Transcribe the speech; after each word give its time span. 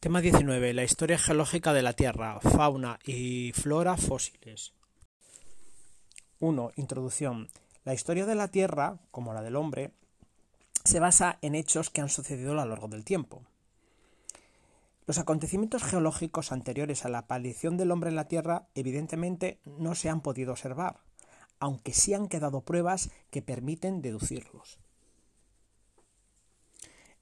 Tema 0.00 0.20
19. 0.20 0.74
La 0.74 0.84
historia 0.84 1.18
geológica 1.18 1.72
de 1.72 1.82
la 1.82 1.92
Tierra, 1.92 2.38
fauna 2.38 3.00
y 3.04 3.50
flora 3.52 3.96
fósiles. 3.96 4.72
1. 6.38 6.70
Introducción. 6.76 7.48
La 7.84 7.94
historia 7.94 8.24
de 8.24 8.36
la 8.36 8.46
Tierra, 8.46 9.00
como 9.10 9.34
la 9.34 9.42
del 9.42 9.56
hombre, 9.56 9.90
se 10.84 11.00
basa 11.00 11.38
en 11.42 11.56
hechos 11.56 11.90
que 11.90 12.00
han 12.00 12.10
sucedido 12.10 12.52
a 12.52 12.54
lo 12.54 12.66
largo 12.66 12.86
del 12.86 13.04
tiempo. 13.04 13.42
Los 15.08 15.18
acontecimientos 15.18 15.82
geológicos 15.82 16.52
anteriores 16.52 17.04
a 17.04 17.08
la 17.08 17.18
aparición 17.18 17.76
del 17.76 17.90
hombre 17.90 18.10
en 18.10 18.16
la 18.16 18.28
Tierra 18.28 18.68
evidentemente 18.76 19.58
no 19.64 19.96
se 19.96 20.10
han 20.10 20.20
podido 20.20 20.52
observar, 20.52 21.00
aunque 21.58 21.92
sí 21.92 22.14
han 22.14 22.28
quedado 22.28 22.60
pruebas 22.60 23.10
que 23.32 23.42
permiten 23.42 24.00
deducirlos. 24.00 24.78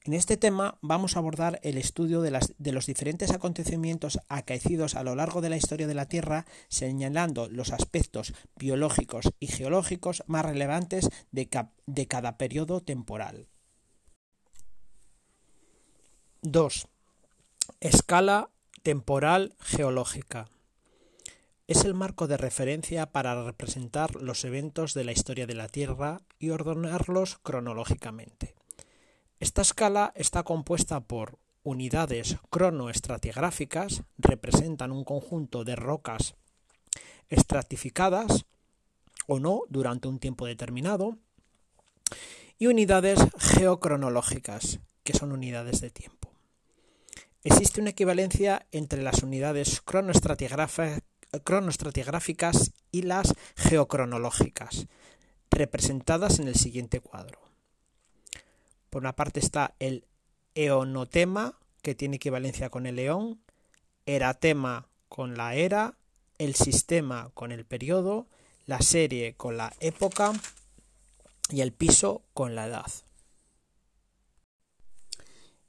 En 0.07 0.13
este 0.13 0.37
tema 0.37 0.77
vamos 0.81 1.15
a 1.15 1.19
abordar 1.19 1.59
el 1.63 1.77
estudio 1.77 2.21
de, 2.21 2.31
los 2.71 2.85
diferentes 2.85 3.31
acontecimientos 3.31 4.21
acaecidos 4.29 4.95
a 4.95 5.03
lo 5.03 5.15
largo 5.15 5.41
de 5.41 5.49
la 5.49 5.57
historia 5.57 5.85
de 5.85 5.95
la 5.95 6.07
Tierra, 6.07 6.45
señalando 6.69 7.49
los 7.49 7.73
aspectos 7.73 8.33
biológicos 8.55 9.33
y 9.41 9.47
geológicos 9.47 10.23
más 10.25 10.45
relevantes 10.45 11.09
de, 11.31 11.49
de 11.87 12.07
cada 12.07 12.37
periodo 12.37 12.79
temporal. 12.79 13.49
2. 16.41 16.87
Escala 17.81 18.49
temporal 18.83 19.57
geológica. 19.59 20.47
Es 21.67 21.83
el 21.83 21.93
marco 21.93 22.27
de 22.27 22.37
referencia 22.37 23.07
para 23.07 23.43
representar 23.43 24.15
los 24.15 24.45
eventos 24.45 24.93
de 24.93 25.03
la 25.03 25.11
historia 25.11 25.47
de 25.47 25.55
la 25.55 25.67
Tierra 25.67 26.21
y 26.39 26.51
ordenarlos 26.51 27.39
cronológicamente. 27.39 28.56
Esta 29.39 29.61
escala 29.61 30.13
está 30.15 30.41
compuesta 30.41 30.99
por 30.99 31.37
unidades 31.61 32.37
cronoestratigráficas, 32.49 34.01
representan 34.17 34.91
un 34.91 35.03
conjunto 35.03 35.63
de 35.63 35.75
rocas 35.75 36.33
estratificadas 37.29 38.47
o 39.27 39.39
no 39.39 39.61
durante 39.69 40.07
un 40.07 40.17
tiempo 40.17 40.47
determinado, 40.47 41.19
y 42.57 42.65
unidades 42.65 43.19
geocronológicas, 43.37 44.79
que 45.03 45.13
son 45.13 45.31
unidades 45.31 45.81
de 45.81 45.91
tiempo. 45.91 46.31
Existe 47.43 47.79
una 47.79 47.91
equivalencia 47.91 48.65
entre 48.71 49.03
las 49.03 49.21
unidades 49.21 49.81
cronoestratigráficas 49.81 52.71
y 52.91 53.03
las 53.03 53.35
geocronológicas, 53.55 54.87
representadas 55.51 56.39
en 56.39 56.47
el 56.47 56.55
siguiente 56.55 57.01
cuadro. 57.01 57.46
Por 58.97 59.03
una 59.03 59.15
parte 59.15 59.39
está 59.39 59.75
el 59.77 60.07
eonotema, 60.55 61.53
que 61.83 61.93
tiene 61.93 62.15
equivalencia 62.15 62.71
con 62.71 62.87
el 62.87 62.97
eón, 62.97 63.39
eratema 64.07 64.89
con 65.07 65.37
la 65.37 65.53
era, 65.53 65.99
el 66.39 66.55
sistema 66.55 67.29
con 67.35 67.51
el 67.51 67.63
periodo, 67.63 68.25
la 68.65 68.81
serie 68.81 69.35
con 69.35 69.55
la 69.55 69.71
época 69.81 70.33
y 71.51 71.61
el 71.61 71.73
piso 71.73 72.23
con 72.33 72.55
la 72.55 72.65
edad. 72.65 72.91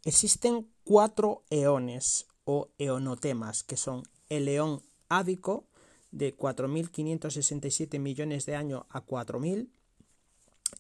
Existen 0.07 0.67
cuatro 0.83 1.43
eones 1.51 2.29
o 2.45 2.71
eonotemas, 2.79 3.63
que 3.63 3.77
son 3.77 4.05
el 4.31 4.49
eón 4.49 4.81
ádico, 5.11 5.67
de 6.13 6.35
4.567 6.35 7.99
millones 7.99 8.47
de 8.47 8.57
años 8.57 8.85
a 8.89 9.05
4.000, 9.05 9.69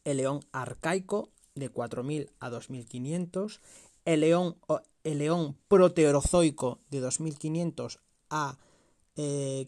el 0.04 0.20
eón 0.20 0.40
arcaico, 0.52 1.28
de 1.58 1.72
4.000 1.72 2.30
a 2.40 2.50
2.500, 2.50 3.60
el 4.04 4.20
león, 4.20 4.56
el 5.04 5.18
león 5.18 5.56
proterozoico 5.68 6.80
de 6.90 7.02
2.500 7.02 7.98
a 8.30 8.58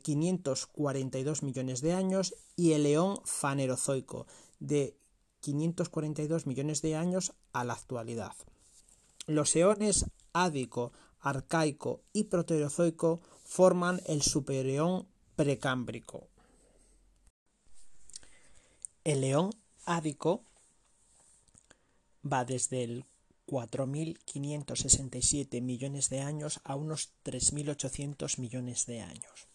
542 0.03 1.43
eh, 1.43 1.45
millones 1.45 1.81
de 1.81 1.93
años 1.93 2.35
y 2.57 2.73
el 2.73 2.85
león 2.85 3.21
fanerozoico 3.25 4.27
de 4.61 4.97
542 5.41 6.47
millones 6.47 6.83
de 6.83 6.95
años 6.95 7.33
a 7.53 7.65
la 7.65 7.73
actualidad. 7.73 8.35
Los 9.27 9.57
eones 9.57 10.07
ádico, 10.33 10.93
arcaico 11.21 12.03
y 12.13 12.25
proterozoico 12.25 13.21
forman 13.45 14.01
el 14.07 14.23
supereón 14.23 15.09
precámbrico. 15.37 16.29
El 19.03 19.23
león 19.23 19.51
ádico 19.85 20.45
va 22.25 22.45
desde 22.45 22.85
el 22.85 23.05
4.567 23.47 25.61
millones 25.61 26.09
de 26.09 26.21
años 26.21 26.61
a 26.65 26.77
unos 26.77 27.11
3.800 27.25 28.39
millones 28.39 28.87
de 28.87 29.01
años. 29.01 29.51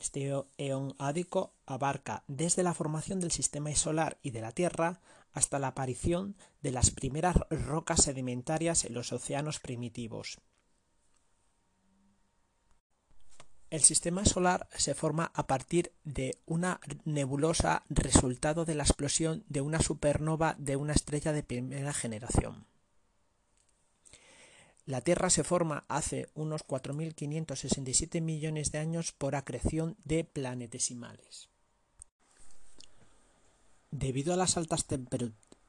Este 0.00 0.32
eón 0.58 0.94
ádico 0.98 1.52
abarca 1.66 2.22
desde 2.28 2.62
la 2.62 2.72
formación 2.72 3.18
del 3.20 3.32
sistema 3.32 3.74
solar 3.74 4.16
y 4.22 4.30
de 4.30 4.40
la 4.40 4.52
Tierra 4.52 5.00
hasta 5.32 5.58
la 5.58 5.66
aparición 5.68 6.36
de 6.62 6.72
las 6.72 6.90
primeras 6.90 7.36
rocas 7.50 8.04
sedimentarias 8.04 8.84
en 8.84 8.94
los 8.94 9.12
océanos 9.12 9.58
primitivos. 9.58 10.38
El 13.70 13.82
sistema 13.82 14.24
solar 14.24 14.66
se 14.74 14.94
forma 14.94 15.30
a 15.34 15.46
partir 15.46 15.92
de 16.04 16.38
una 16.46 16.80
nebulosa 17.04 17.84
resultado 17.90 18.64
de 18.64 18.74
la 18.74 18.82
explosión 18.82 19.44
de 19.48 19.60
una 19.60 19.80
supernova 19.80 20.56
de 20.58 20.76
una 20.76 20.94
estrella 20.94 21.32
de 21.32 21.42
primera 21.42 21.92
generación. 21.92 22.66
La 24.86 25.02
Tierra 25.02 25.28
se 25.28 25.44
forma 25.44 25.84
hace 25.88 26.30
unos 26.34 26.66
4.567 26.66 28.22
millones 28.22 28.72
de 28.72 28.78
años 28.78 29.12
por 29.12 29.36
acreción 29.36 29.98
de 30.04 30.24
planetesimales. 30.24 31.50
Debido 33.90 34.32
a 34.32 34.38
las 34.38 34.56
altas 34.56 34.86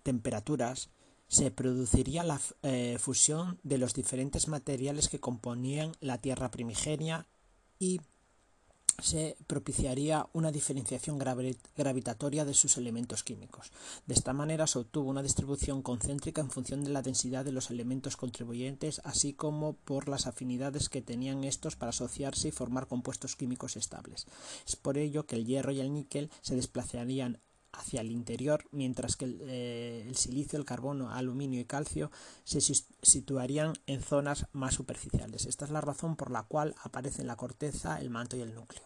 temperaturas, 0.03 0.89
se 1.27 1.51
produciría 1.51 2.23
la 2.23 2.39
eh, 2.63 2.95
fusión 2.97 3.59
de 3.63 3.77
los 3.77 3.93
diferentes 3.93 4.47
materiales 4.47 5.09
que 5.09 5.19
componían 5.19 5.91
la 5.99 6.19
Tierra 6.19 6.49
primigenia 6.49 7.27
y 7.79 8.01
se 9.01 9.37
propiciaría 9.47 10.27
una 10.33 10.51
diferenciación 10.51 11.17
gravitatoria 11.17 12.43
de 12.43 12.53
sus 12.53 12.77
elementos 12.77 13.23
químicos. 13.23 13.71
De 14.05 14.13
esta 14.13 14.33
manera 14.33 14.67
se 14.67 14.79
obtuvo 14.79 15.09
una 15.09 15.23
distribución 15.23 15.81
concéntrica 15.81 16.41
en 16.41 16.51
función 16.51 16.83
de 16.83 16.89
la 16.89 17.01
densidad 17.01 17.45
de 17.45 17.53
los 17.53 17.71
elementos 17.71 18.17
contribuyentes, 18.17 19.01
así 19.05 19.33
como 19.33 19.73
por 19.73 20.09
las 20.09 20.27
afinidades 20.27 20.89
que 20.89 21.01
tenían 21.01 21.45
estos 21.45 21.77
para 21.77 21.91
asociarse 21.91 22.49
y 22.49 22.51
formar 22.51 22.87
compuestos 22.87 23.35
químicos 23.35 23.77
estables. 23.77 24.27
Es 24.67 24.75
por 24.75 24.97
ello 24.97 25.25
que 25.25 25.37
el 25.37 25.45
hierro 25.45 25.71
y 25.71 25.79
el 25.79 25.93
níquel 25.93 26.29
se 26.41 26.55
desplazarían 26.55 27.39
hacia 27.79 28.01
el 28.01 28.11
interior, 28.11 28.65
mientras 28.71 29.15
que 29.15 29.25
eh, 29.41 30.05
el, 30.07 30.15
silicio, 30.15 30.59
el 30.59 30.65
carbono, 30.65 31.11
aluminio 31.11 31.59
y 31.59 31.65
calcio 31.65 32.11
se 32.43 32.61
situarían 32.61 33.73
en 33.87 34.01
zonas 34.01 34.45
más 34.51 34.75
superficiales. 34.75 35.45
Esta 35.45 35.65
es 35.65 35.71
la 35.71 35.81
razón 35.81 36.15
por 36.15 36.29
la 36.31 36.43
cual 36.43 36.75
aparecen 36.83 37.25
la 37.27 37.37
corteza, 37.37 37.99
el 37.99 38.09
manto 38.09 38.37
y 38.37 38.41
el 38.41 38.53
núcleo. 38.53 38.83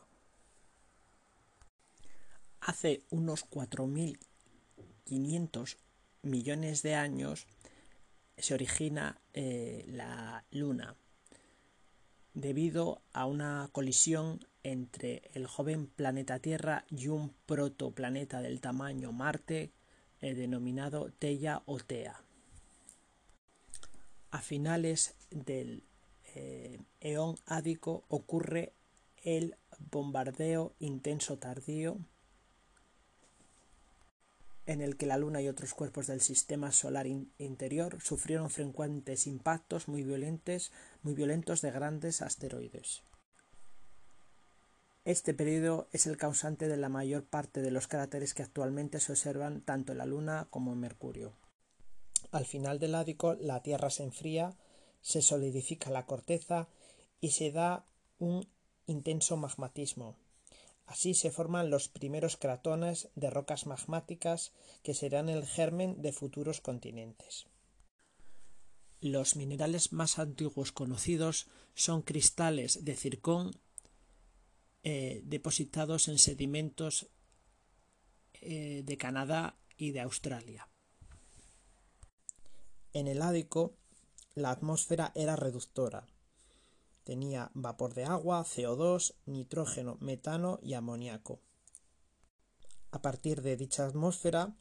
Hace 2.61 3.03
unos 3.09 3.49
4.500 3.49 5.77
millones 6.21 6.83
de 6.83 6.95
años 6.95 7.47
se 8.37 8.53
origina 8.53 9.19
eh, 9.33 9.83
la 9.87 10.45
Luna 10.51 10.95
debido 12.33 13.01
a 13.13 13.25
una 13.25 13.69
colisión 13.71 14.39
entre 14.63 15.29
el 15.33 15.45
joven 15.45 15.87
planeta 15.87 16.39
Tierra 16.39 16.85
y 16.89 17.07
un 17.09 17.33
protoplaneta 17.45 18.41
del 18.41 18.61
tamaño 18.61 19.11
Marte 19.11 19.71
eh, 20.21 20.33
denominado 20.33 21.11
Teia 21.19 21.61
o 21.65 21.79
Tea. 21.79 22.21
A 24.31 24.39
finales 24.39 25.15
del 25.29 25.83
eh, 26.35 26.79
eón 27.01 27.35
ádico 27.45 28.03
ocurre 28.07 28.73
el 29.23 29.55
bombardeo 29.91 30.73
intenso 30.79 31.37
tardío 31.37 31.97
en 34.65 34.81
el 34.81 34.95
que 34.95 35.05
la 35.05 35.17
Luna 35.17 35.41
y 35.41 35.49
otros 35.49 35.73
cuerpos 35.73 36.07
del 36.07 36.21
sistema 36.21 36.71
solar 36.71 37.05
interior 37.05 38.01
sufrieron 38.01 38.49
frecuentes 38.49 39.27
impactos 39.27 39.87
muy 39.87 40.03
violentos, 40.03 40.71
muy 41.01 41.13
violentos 41.13 41.61
de 41.61 41.71
grandes 41.71 42.21
asteroides. 42.21 43.03
Este 45.05 45.33
periodo 45.33 45.89
es 45.91 46.07
el 46.07 46.15
causante 46.15 46.69
de 46.69 46.77
la 46.77 46.87
mayor 46.87 47.25
parte 47.25 47.61
de 47.61 47.71
los 47.71 47.87
cráteres 47.87 48.33
que 48.33 48.43
actualmente 48.43 49.01
se 49.01 49.11
observan 49.11 49.59
tanto 49.59 49.91
en 49.91 49.97
la 49.97 50.05
Luna 50.05 50.47
como 50.49 50.71
en 50.71 50.79
Mercurio. 50.79 51.33
Al 52.31 52.45
final 52.45 52.79
del 52.79 52.95
ádico 52.95 53.33
la 53.33 53.61
Tierra 53.61 53.89
se 53.89 54.03
enfría, 54.03 54.55
se 55.01 55.21
solidifica 55.21 55.89
la 55.89 56.05
corteza 56.05 56.69
y 57.19 57.31
se 57.31 57.51
da 57.51 57.85
un 58.17 58.47
intenso 58.87 59.35
magmatismo. 59.35 60.15
Así 60.93 61.15
se 61.15 61.31
forman 61.31 61.71
los 61.71 61.89
primeros 61.89 62.37
cratones 62.37 63.09
de 63.15 63.31
rocas 63.31 63.65
magmáticas 63.65 64.53
que 64.83 64.93
serán 64.93 65.27
el 65.27 65.43
germen 65.43 65.99
de 66.03 66.13
futuros 66.13 66.61
continentes. 66.61 67.47
Los 69.01 69.35
minerales 69.35 69.91
más 69.91 70.19
antiguos 70.19 70.71
conocidos 70.71 71.47
son 71.73 72.03
cristales 72.03 72.85
de 72.85 72.95
circón 72.95 73.59
eh, 74.83 75.23
depositados 75.25 76.09
en 76.09 76.19
sedimentos 76.19 77.07
eh, 78.33 78.83
de 78.85 78.95
Canadá 78.95 79.57
y 79.75 79.93
de 79.93 80.01
Australia. 80.01 80.69
En 82.93 83.07
el 83.07 83.23
Ádico, 83.23 83.79
la 84.35 84.51
atmósfera 84.51 85.11
era 85.15 85.35
reductora. 85.35 86.05
Tenía 87.03 87.51
vapor 87.53 87.93
de 87.93 88.05
agua, 88.05 88.43
CO2, 88.43 89.13
nitrógeno, 89.25 89.97
metano 89.99 90.59
y 90.61 90.73
amoníaco. 90.73 91.39
A 92.91 93.01
partir 93.01 93.41
de 93.41 93.57
dicha 93.57 93.85
atmósfera, 93.85 94.55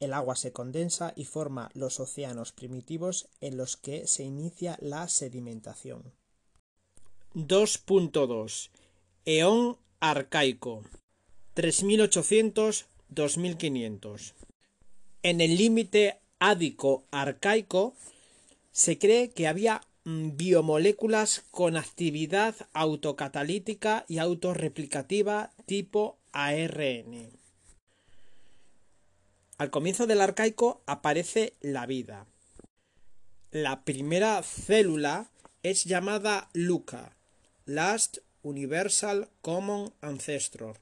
el 0.00 0.12
agua 0.12 0.34
se 0.36 0.52
condensa 0.52 1.12
y 1.16 1.24
forma 1.24 1.70
los 1.74 1.98
océanos 2.00 2.52
primitivos 2.52 3.28
en 3.40 3.56
los 3.56 3.76
que 3.76 4.06
se 4.06 4.22
inicia 4.24 4.76
la 4.80 5.08
sedimentación. 5.08 6.12
2.2 7.34 8.70
Eón 9.24 9.78
arcaico 10.00 10.82
3800-2500 11.54 14.34
En 15.22 15.40
el 15.40 15.56
límite 15.56 16.20
ádico 16.38 17.06
arcaico 17.10 17.94
se 18.72 18.98
cree 18.98 19.30
que 19.30 19.48
había 19.48 19.80
biomoléculas 20.06 21.44
con 21.50 21.76
actividad 21.76 22.54
autocatalítica 22.74 24.04
y 24.06 24.18
autorreplicativa 24.18 25.50
tipo 25.66 26.16
ARN. 26.30 27.32
Al 29.58 29.70
comienzo 29.70 30.06
del 30.06 30.20
arcaico 30.20 30.80
aparece 30.86 31.54
la 31.60 31.86
vida. 31.86 32.28
La 33.50 33.82
primera 33.82 34.40
célula 34.44 35.28
es 35.64 35.82
llamada 35.84 36.50
LUCA, 36.52 37.16
Last 37.64 38.18
Universal 38.42 39.28
Common 39.42 39.92
Ancestor. 40.02 40.76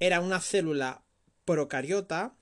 Era 0.00 0.20
una 0.20 0.40
célula 0.40 1.04
procariota 1.44 2.34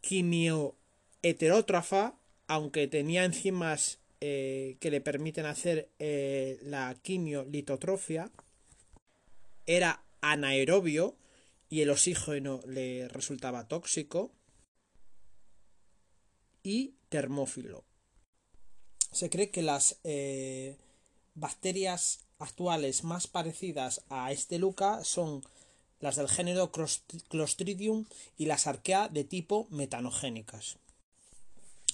quimioheterótrafa, 0.00 2.14
aunque 2.48 2.88
tenía 2.88 3.24
enzimas 3.24 4.00
eh, 4.26 4.78
que 4.80 4.90
le 4.90 5.02
permiten 5.02 5.44
hacer 5.44 5.90
eh, 5.98 6.58
la 6.62 6.96
quimiolitotrofia. 7.02 8.30
Era 9.66 10.02
anaerobio, 10.22 11.16
y 11.74 11.82
el 11.82 11.90
oxígeno 11.90 12.60
le 12.66 13.08
resultaba 13.08 13.66
tóxico 13.66 14.30
y 16.62 16.94
termófilo. 17.08 17.84
Se 19.10 19.28
cree 19.28 19.50
que 19.50 19.62
las 19.62 19.98
eh, 20.04 20.76
bacterias 21.34 22.20
actuales 22.38 23.02
más 23.02 23.26
parecidas 23.26 24.02
a 24.08 24.30
este 24.30 24.58
Luca 24.58 25.02
son 25.04 25.42
las 25.98 26.14
del 26.14 26.28
género 26.28 26.70
Clostridium 26.70 28.06
y 28.38 28.46
las 28.46 28.68
arquea 28.68 29.08
de 29.08 29.24
tipo 29.24 29.66
metanogénicas. 29.70 30.76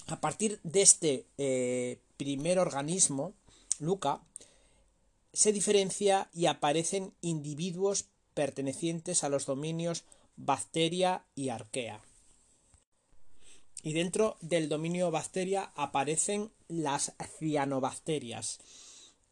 A 0.05 0.21
partir 0.21 0.59
de 0.61 0.81
este 0.83 1.25
eh, 1.39 1.99
primer 2.21 2.59
organismo, 2.59 3.33
Luca, 3.79 4.21
se 5.33 5.51
diferencia 5.51 6.29
y 6.31 6.45
aparecen 6.45 7.15
individuos 7.21 8.05
pertenecientes 8.35 9.23
a 9.23 9.29
los 9.29 9.47
dominios 9.47 10.03
bacteria 10.35 11.25
y 11.33 11.49
arquea. 11.49 11.99
Y 13.81 13.93
dentro 13.93 14.37
del 14.41 14.69
dominio 14.69 15.09
bacteria 15.09 15.71
aparecen 15.75 16.51
las 16.67 17.13
cianobacterias, 17.39 18.59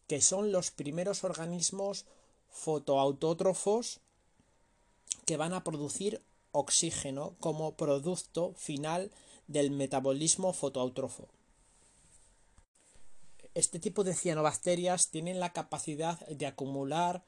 que 0.07 0.19
son 0.19 0.51
los 0.51 0.71
primeros 0.71 1.23
organismos 1.23 2.05
fotoautótrofos 2.49 3.99
que 5.27 5.37
van 5.37 5.53
a 5.53 5.63
producir 5.63 6.23
oxígeno 6.53 7.35
como 7.39 7.75
producto 7.75 8.55
final 8.55 9.11
del 9.45 9.69
metabolismo 9.69 10.53
fotoautótrofo. 10.53 11.27
Este 13.53 13.79
tipo 13.79 14.03
de 14.03 14.13
cianobacterias 14.13 15.09
tienen 15.09 15.39
la 15.39 15.53
capacidad 15.53 16.19
de 16.27 16.45
acumular 16.45 17.23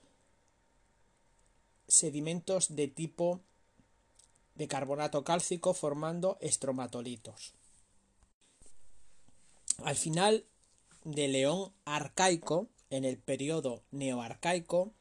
sedimentos 1.87 2.75
de 2.75 2.87
tipo 2.87 3.41
de 4.55 4.67
carbonato 4.67 5.23
cálcico 5.23 5.73
formando 5.73 6.37
estromatolitos. 6.41 7.53
Al 9.83 9.95
final 9.95 10.45
del 11.03 11.33
león 11.33 11.73
arcaico, 11.85 12.67
en 12.89 13.05
el 13.05 13.17
periodo 13.17 13.83
neoarcaico, 13.91 14.93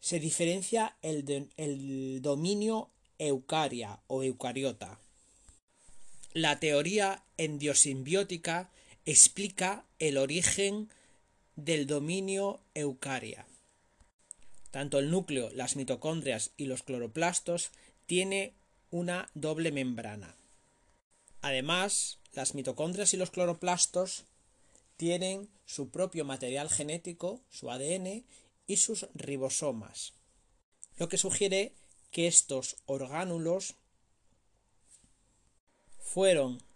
se 0.00 0.20
diferencia 0.20 0.96
el, 1.02 1.50
el 1.56 2.22
dominio 2.22 2.90
eucaria 3.18 4.00
o 4.06 4.22
eucariota. 4.22 4.98
La 6.32 6.60
teoría 6.60 7.24
endiosimbiótica 7.36 8.70
explica 9.10 9.86
el 9.98 10.18
origen 10.18 10.90
del 11.56 11.86
dominio 11.86 12.60
eucaria. 12.74 13.46
Tanto 14.70 14.98
el 14.98 15.10
núcleo, 15.10 15.48
las 15.54 15.76
mitocondrias 15.76 16.50
y 16.58 16.66
los 16.66 16.82
cloroplastos 16.82 17.70
tiene 18.04 18.52
una 18.90 19.30
doble 19.32 19.72
membrana. 19.72 20.36
Además, 21.40 22.18
las 22.34 22.54
mitocondrias 22.54 23.14
y 23.14 23.16
los 23.16 23.30
cloroplastos 23.30 24.26
tienen 24.98 25.48
su 25.64 25.88
propio 25.88 26.26
material 26.26 26.68
genético, 26.68 27.40
su 27.48 27.70
ADN 27.70 28.26
y 28.66 28.76
sus 28.76 29.06
ribosomas, 29.14 30.12
lo 30.98 31.08
que 31.08 31.16
sugiere 31.16 31.72
que 32.10 32.26
estos 32.26 32.76
orgánulos 32.84 33.74
fueron 35.98 36.67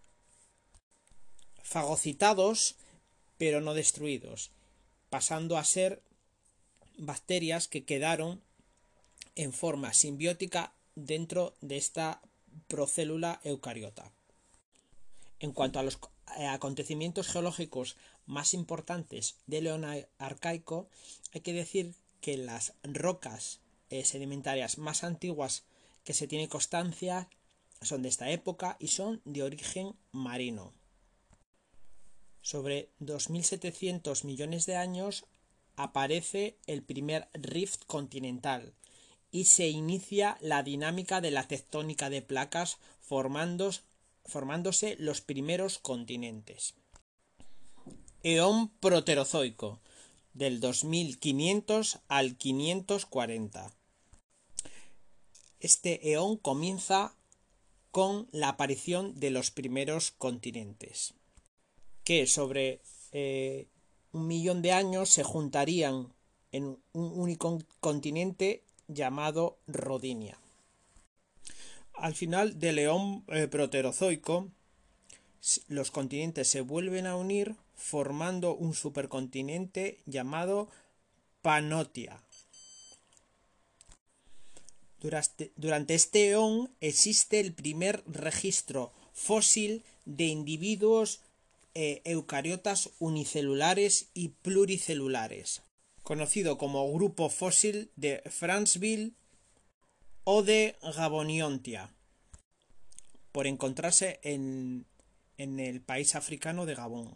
fagocitados 1.73 2.77
pero 3.39 3.61
no 3.61 3.73
destruidos, 3.73 4.51
pasando 5.09 5.57
a 5.57 5.65
ser 5.65 6.03
bacterias 6.99 7.67
que 7.67 7.85
quedaron 7.85 8.43
en 9.35 9.53
forma 9.53 9.95
simbiótica 9.95 10.75
dentro 10.95 11.57
de 11.63 11.79
esta 11.79 12.21
procélula 12.69 13.41
eucariota. 13.43 14.13
En 15.41 15.53
cuanto 15.53 15.79
a 15.79 15.83
los 15.83 15.99
eh, 16.37 16.47
acontecimientos 16.47 17.29
geológicos 17.29 17.97
más 18.27 18.53
importantes 18.53 19.37
del 19.47 19.65
León 19.65 19.87
arcaico, 20.19 20.89
hay 21.33 21.41
que 21.41 21.55
decir 21.55 21.95
que 22.21 22.37
las 22.37 22.75
rocas 22.85 23.61
eh, 23.89 24.05
sedimentarias 24.05 24.77
más 24.77 25.05
antiguas 25.05 25.65
que 26.05 26.13
se 26.13 26.29
tiene 26.29 26.49
constancia 26.49 27.29
son 27.81 28.03
de 28.03 28.11
esta 28.11 28.31
época 28.31 28.77
y 28.79 28.89
son 28.89 29.23
de 29.25 29.43
origen 29.43 29.97
marino. 30.13 30.75
Sobre 32.43 32.91
2.700 33.01 34.25
millones 34.25 34.67
de 34.67 34.77
años 34.77 35.25
aparece 35.77 36.59
el 36.67 36.83
primer 36.83 37.29
rift 37.33 37.85
continental 37.87 38.75
y 39.31 39.45
se 39.45 39.69
inicia 39.69 40.37
la 40.41 40.63
dinámica 40.63 41.21
de 41.21 41.31
la 41.31 41.49
tectónica 41.49 42.11
de 42.11 42.21
placas 42.21 42.79
formándose 43.01 44.97
los 44.99 45.21
primeros 45.23 45.79
continentes. 45.79 46.75
Eón 48.23 48.69
proterozoico 48.69 49.81
del 50.35 50.61
2500 50.61 52.01
al 52.09 52.37
540. 52.37 53.75
Este 55.61 56.13
eón 56.13 56.37
comienza 56.37 57.15
con 57.91 58.29
la 58.33 58.51
aparición 58.51 59.19
de 59.19 59.31
los 59.31 59.51
primeros 59.51 60.11
continentes, 60.13 61.15
que 62.05 62.27
sobre 62.27 62.81
eh, 63.13 63.67
un 64.13 64.27
millón 64.27 64.63
de 64.63 64.73
años 64.73 65.11
se 65.11 65.23
juntarían 65.23 66.13
en 66.53 66.79
un 66.93 67.13
único 67.19 67.59
continente 67.81 68.63
llamado 68.89 69.59
Rodinia. 69.67 70.39
Al 71.95 72.15
final 72.15 72.59
del 72.59 72.77
león 72.77 73.25
eh, 73.29 73.49
proterozoico, 73.49 74.49
los 75.69 75.91
continentes 75.91 76.49
se 76.49 76.61
vuelven 76.61 77.07
a 77.07 77.17
unir 77.17 77.57
formando 77.75 78.55
un 78.55 78.75
supercontinente 78.75 79.99
llamado 80.07 80.69
Panotia. 81.43 82.23
Durante, 85.01 85.95
este 85.95 86.31
eón 86.31 86.71
existe 86.81 87.41
el 87.41 87.53
primer 87.53 88.05
registro 88.07 88.93
fósil 89.13 89.83
de 90.05 90.27
individuos 90.27 91.21
eh, 91.75 92.03
eucariotas 92.05 92.91
unicelulares 92.99 94.11
y 94.15 94.29
pluricelulares, 94.29 95.63
conocido 96.03 96.59
como 96.59 96.93
grupo 96.93 97.29
fósil 97.29 97.91
de 97.97 98.23
Franceville 98.31 99.13
o 100.25 100.43
de 100.43 100.77
Gaboniontia, 100.97 101.95
por 103.33 103.47
encontrarse 103.47 104.21
en, 104.23 104.87
en 105.39 105.61
el 105.61 105.81
país 105.81 106.15
africano 106.15 106.67
de 106.67 106.75
Gabón. 106.75 107.15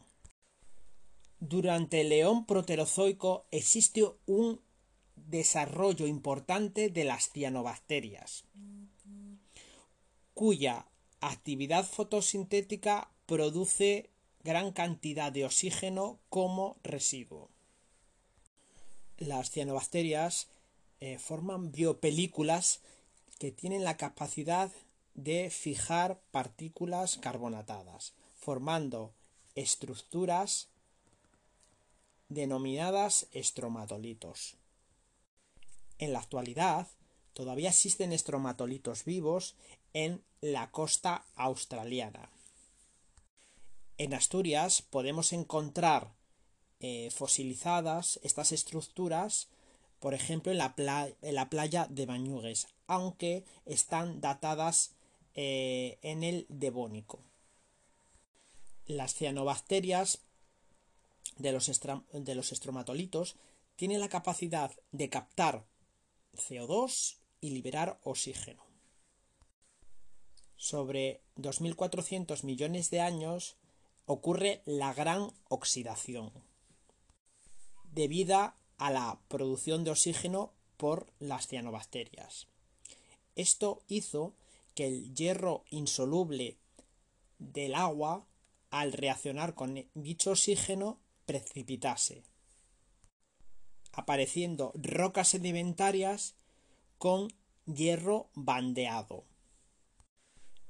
Durante 1.38 2.00
el 2.00 2.08
León 2.08 2.46
proterozoico 2.46 3.46
existe 3.50 4.04
un 4.24 4.62
desarrollo 5.16 6.06
importante 6.06 6.88
de 6.88 7.04
las 7.04 7.30
cianobacterias, 7.30 8.44
cuya 10.34 10.86
actividad 11.20 11.84
fotosintética 11.84 13.10
produce 13.26 14.10
gran 14.46 14.70
cantidad 14.70 15.32
de 15.32 15.44
oxígeno 15.44 16.18
como 16.30 16.76
residuo. 16.84 17.50
Las 19.18 19.50
cianobacterias 19.50 20.46
eh, 21.00 21.18
forman 21.18 21.72
biopelículas 21.72 22.80
que 23.38 23.50
tienen 23.50 23.82
la 23.82 23.96
capacidad 23.96 24.70
de 25.14 25.50
fijar 25.50 26.20
partículas 26.30 27.18
carbonatadas, 27.18 28.14
formando 28.36 29.12
estructuras 29.56 30.68
denominadas 32.28 33.26
estromatolitos. 33.32 34.54
En 35.98 36.12
la 36.12 36.20
actualidad, 36.20 36.86
todavía 37.32 37.70
existen 37.70 38.12
estromatolitos 38.12 39.04
vivos 39.04 39.56
en 39.92 40.22
la 40.40 40.70
costa 40.70 41.24
australiana. 41.34 42.30
En 43.98 44.12
Asturias 44.12 44.82
podemos 44.82 45.32
encontrar 45.32 46.12
eh, 46.80 47.10
fosilizadas 47.10 48.20
estas 48.22 48.52
estructuras, 48.52 49.48
por 50.00 50.12
ejemplo, 50.12 50.52
en 50.52 50.58
la, 50.58 51.48
playa 51.48 51.86
de 51.88 52.04
Bañugues, 52.04 52.68
aunque 52.86 53.44
están 53.64 54.20
datadas 54.20 54.94
eh, 55.34 55.98
en 56.02 56.22
el 56.22 56.44
Devónico. 56.50 57.22
Las 58.86 59.14
cianobacterias 59.14 60.20
de 61.38 61.52
los, 61.52 61.80
de 62.12 62.34
los 62.34 62.52
estromatolitos 62.52 63.36
tienen 63.76 64.00
la 64.00 64.10
capacidad 64.10 64.70
de 64.92 65.08
captar 65.08 65.64
CO2 66.34 67.16
y 67.40 67.50
liberar 67.50 67.98
oxígeno. 68.04 68.62
Sobre 70.56 71.22
2.400 71.36 72.44
millones 72.44 72.90
de 72.90 73.00
años 73.00 73.56
ocurre 74.06 74.62
la 74.64 74.94
gran 74.94 75.30
oxidación, 75.48 76.32
debida 77.92 78.56
a 78.78 78.90
la 78.90 79.18
producción 79.28 79.84
de 79.84 79.90
oxígeno 79.90 80.52
por 80.76 81.12
las 81.18 81.48
cianobacterias. 81.48 82.46
Esto 83.34 83.82
hizo 83.88 84.34
que 84.74 84.86
el 84.86 85.14
hierro 85.14 85.64
insoluble 85.70 86.56
del 87.38 87.74
agua, 87.74 88.26
al 88.70 88.92
reaccionar 88.92 89.54
con 89.54 89.86
dicho 89.94 90.30
oxígeno, 90.30 90.98
precipitase, 91.24 92.22
apareciendo 93.92 94.72
rocas 94.74 95.28
sedimentarias 95.28 96.34
con 96.98 97.32
hierro 97.66 98.28
bandeado. 98.34 99.24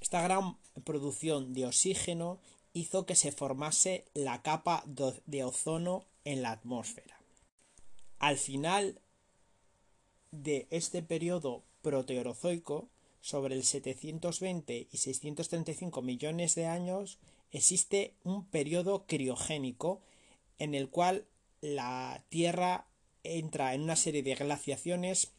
Esta 0.00 0.23
gran 0.23 0.57
producción 0.85 1.52
de 1.52 1.66
oxígeno 1.66 2.38
hizo 2.76 3.06
que 3.06 3.14
se 3.14 3.33
formase 3.33 4.04
la 4.12 4.42
capa 4.42 4.85
de 4.85 5.45
ozono 5.45 6.04
en 6.25 6.42
la 6.42 6.50
atmósfera. 6.50 7.18
Al 8.18 8.37
final 8.37 9.00
de 10.30 10.66
este 10.71 11.02
periodo 11.02 11.62
proteorozoico, 11.80 12.90
sobre 13.23 13.54
el 13.54 13.64
720 13.64 14.88
y 14.92 14.97
635 14.99 16.02
millones 16.02 16.54
de 16.54 16.66
años, 16.66 17.18
existe 17.50 18.12
un 18.25 18.45
periodo 18.45 19.06
criogénico 19.06 20.02
en 20.59 20.75
el 20.75 20.90
cual 20.90 21.25
la 21.62 22.23
Tierra 22.28 22.88
entra 23.25 23.73
en 23.73 23.85
una 23.85 23.97
serie 23.97 24.23
de 24.23 24.35
glaciaciones, 24.35 25.33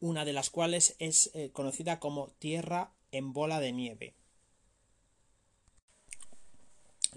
una 0.00 0.24
de 0.24 0.32
las 0.32 0.48
cuales 0.48 0.96
es 1.00 1.30
eh, 1.34 1.50
conocida 1.52 2.00
como 2.00 2.28
Tierra 2.38 2.92
en 3.12 3.34
bola 3.34 3.60
de 3.60 3.72
nieve. 3.72 4.14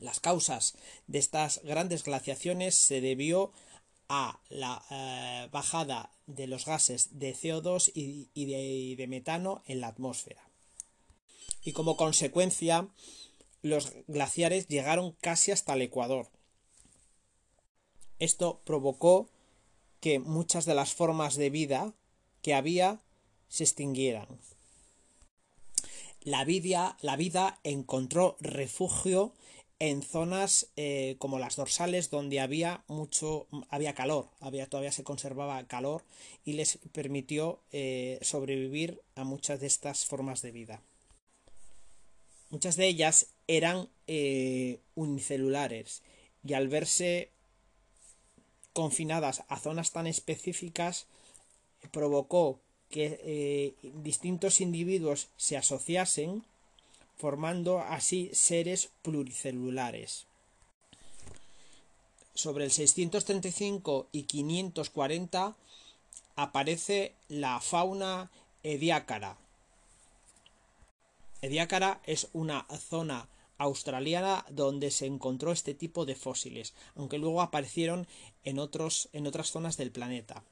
Las 0.03 0.19
causas 0.19 0.73
de 1.07 1.17
estas 1.17 1.61
grandes 1.63 2.03
glaciaciones 2.03 2.75
se 2.75 2.99
debió 2.99 3.53
a 4.09 4.37
la 4.49 4.83
eh, 4.91 5.47
bajada 5.49 6.11
de 6.27 6.45
los 6.45 6.65
gases 6.65 7.19
de 7.19 7.33
CO2 7.33 7.89
y, 7.95 8.95
de, 8.95 9.07
metano 9.07 9.63
en 9.65 9.79
la 9.79 9.87
atmósfera. 9.87 10.41
Y 11.63 11.71
como 11.71 11.95
consecuencia, 11.95 12.89
los 13.61 13.93
glaciares 14.07 14.67
llegaron 14.67 15.13
casi 15.21 15.51
hasta 15.51 15.73
el 15.73 15.83
Ecuador. 15.83 16.27
Esto 18.19 18.59
provocó 18.65 19.29
que 20.01 20.19
muchas 20.19 20.65
de 20.65 20.75
las 20.75 20.93
formas 20.93 21.35
de 21.35 21.49
vida 21.49 21.93
que 22.41 22.55
había 22.55 22.99
se 23.47 23.63
extinguieran. 23.63 24.27
La 26.19 26.43
vida, 26.43 26.97
la 26.99 27.15
vida 27.15 27.61
encontró 27.63 28.35
refugio 28.41 29.33
en 29.83 30.01
zonas 30.01 30.67
eh, 30.77 31.17
como 31.19 31.39
las 31.39 31.57
dorsales 31.57 32.09
donde 32.09 32.39
había 32.39 32.85
mucho 32.87 33.47
había 33.67 33.93
calor 33.93 34.29
había 34.39 34.69
todavía 34.69 34.93
se 34.93 35.03
conservaba 35.03 35.61
calor 35.67 36.05
y 36.45 36.53
les 36.53 36.79
permitió 36.93 37.59
eh, 37.73 38.17
sobrevivir 38.21 39.01
a 39.15 39.25
muchas 39.25 39.59
de 39.59 39.67
estas 39.67 40.05
formas 40.05 40.41
de 40.41 40.51
vida. 40.51 40.81
Muchas 42.49 42.77
de 42.77 42.87
ellas 42.87 43.27
eran 43.47 43.89
eh, 44.07 44.79
unicelulares 44.95 46.01
y 46.47 46.53
al 46.53 46.69
verse 46.69 47.29
confinadas 48.71 49.43
a 49.49 49.59
zonas 49.59 49.91
tan 49.91 50.07
específicas 50.07 51.07
provocó 51.91 52.61
que 52.89 53.75
distintos 54.01 54.61
individuos 54.61 55.27
se 55.35 55.57
asociasen 55.57 56.45
formando 57.23 57.79
así 57.79 58.29
seres 58.33 58.89
pluricelulares. 59.01 60.27
Sobre 62.33 62.65
el 62.65 62.71
635 62.71 64.09
y 64.11 64.23
540 64.23 65.55
aparece 66.35 67.15
la 67.29 67.61
fauna 67.61 68.29
ediácara. 68.61 69.37
Ediácara 71.41 72.01
es 72.05 72.27
una 72.33 72.67
zona 72.89 73.29
australiana 73.57 74.45
donde 74.49 74.91
se 74.91 75.05
encontró 75.05 75.53
este 75.53 75.73
tipo 75.73 76.03
de 76.05 76.15
fósiles, 76.15 76.73
aunque 76.93 77.19
luego 77.19 77.41
aparecieron 77.41 78.05
en, 78.43 78.59
otros, 78.59 79.07
en 79.13 79.27
otras 79.27 79.49
zonas 79.49 79.77
del 79.77 79.93
planeta. 79.93 80.43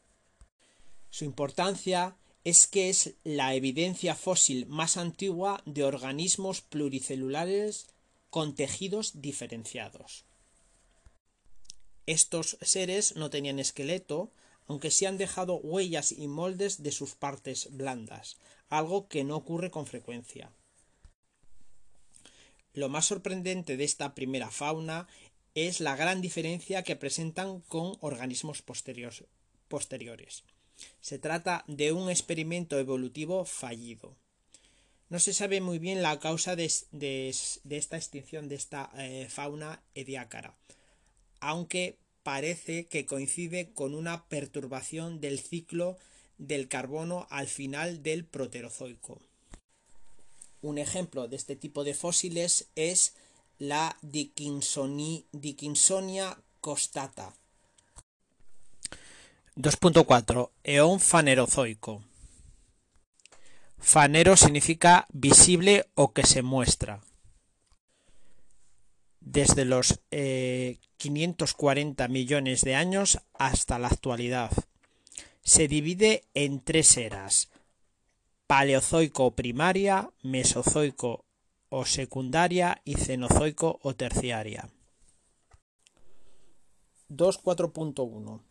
Su 1.10 1.26
importancia 1.26 2.16
es 2.44 2.68
que 2.68 2.90
es 2.90 3.16
la 3.24 3.54
evidencia 3.54 4.16
fósil 4.16 4.66
más 4.66 4.98
antigua 4.98 5.62
de 5.66 5.84
organismos 5.84 6.62
pluricelulares 6.62 7.88
con 8.30 8.56
tejidos 8.56 9.22
diferenciados. 9.22 10.26
Estos 12.08 12.58
seres 12.62 13.16
no 13.16 13.30
tenían 13.30 13.60
esqueleto, 13.60 14.32
aunque 14.68 14.90
sí 14.90 15.06
han 15.06 15.18
dejado 15.18 15.56
huellas 15.56 16.12
y 16.12 16.28
moldes 16.28 16.82
de 16.82 16.92
sus 16.92 17.16
partes 17.16 17.70
blandas, 17.72 18.38
algo 18.70 19.08
que 19.08 19.24
no 19.24 19.36
ocurre 19.36 19.70
con 19.70 19.86
frecuencia. 19.86 20.52
Lo 22.74 22.90
más 22.90 23.06
sorprendente 23.06 23.78
de 23.78 23.84
esta 23.84 24.16
primera 24.16 24.50
fauna 24.50 25.08
es 25.54 25.82
la 25.82 25.96
gran 25.96 26.22
diferencia 26.22 26.84
que 26.84 26.96
presentan 26.96 27.60
con 27.62 27.98
organismos 28.00 28.62
posteriores. 28.62 30.44
Se 31.02 31.20
trata 31.20 31.64
de 31.68 31.92
un 31.92 32.10
experimento 32.10 32.78
evolutivo 32.78 33.46
fallido. 33.46 34.16
No 35.10 35.20
se 35.20 35.34
sabe 35.34 35.60
muy 35.60 35.78
bien 35.78 36.02
la 36.02 36.20
causa 36.20 36.56
de, 36.56 36.66
esta 36.66 37.98
extinción 37.98 38.48
de 38.48 38.56
esta 38.56 38.92
eh, 38.98 39.28
fauna 39.30 39.84
ediácara, 39.94 40.56
aunque 41.42 41.98
parece 42.24 42.88
que 42.88 43.06
coincide 43.06 43.72
con 43.74 43.94
una 43.94 44.26
perturbación 44.30 45.20
del 45.20 45.40
ciclo 45.40 45.98
del 46.38 46.68
carbono 46.68 47.28
al 47.30 47.48
final 47.48 48.04
del 48.04 48.26
proterozoico. 48.26 49.20
Un 50.62 50.78
ejemplo 50.78 51.28
de 51.28 51.36
este 51.36 51.56
tipo 51.56 51.84
de 51.84 51.94
fósiles 51.94 52.68
es 52.76 53.16
la 53.58 53.98
Dickinsonia 54.02 55.22
costata, 56.62 57.36
2.4 59.56 60.50
Eón 60.64 61.00
fanerozoico 61.00 62.04
Fanero 63.82 64.38
significa 64.38 65.08
visible 65.12 65.88
o 65.96 66.14
que 66.14 66.24
se 66.24 66.44
muestra. 66.44 67.02
Desde 69.20 69.66
los 69.66 70.00
540 70.98 72.06
eh, 72.06 72.08
millones 72.08 72.62
de 72.62 72.76
años 72.76 73.20
hasta 73.34 73.80
la 73.80 73.88
actualidad. 73.88 74.52
Se 75.44 75.68
divide 75.68 76.24
en 76.36 76.62
tres 76.64 76.96
eras. 76.96 77.50
Paleozoico 78.46 79.32
primaria, 79.32 80.12
Mesozoico 80.22 81.26
o 81.70 81.86
secundaria 81.86 82.82
y 82.86 82.96
cenozoico 82.96 83.80
o 83.82 83.96
terciaria. 83.96 84.70
2.4.1 87.10 88.51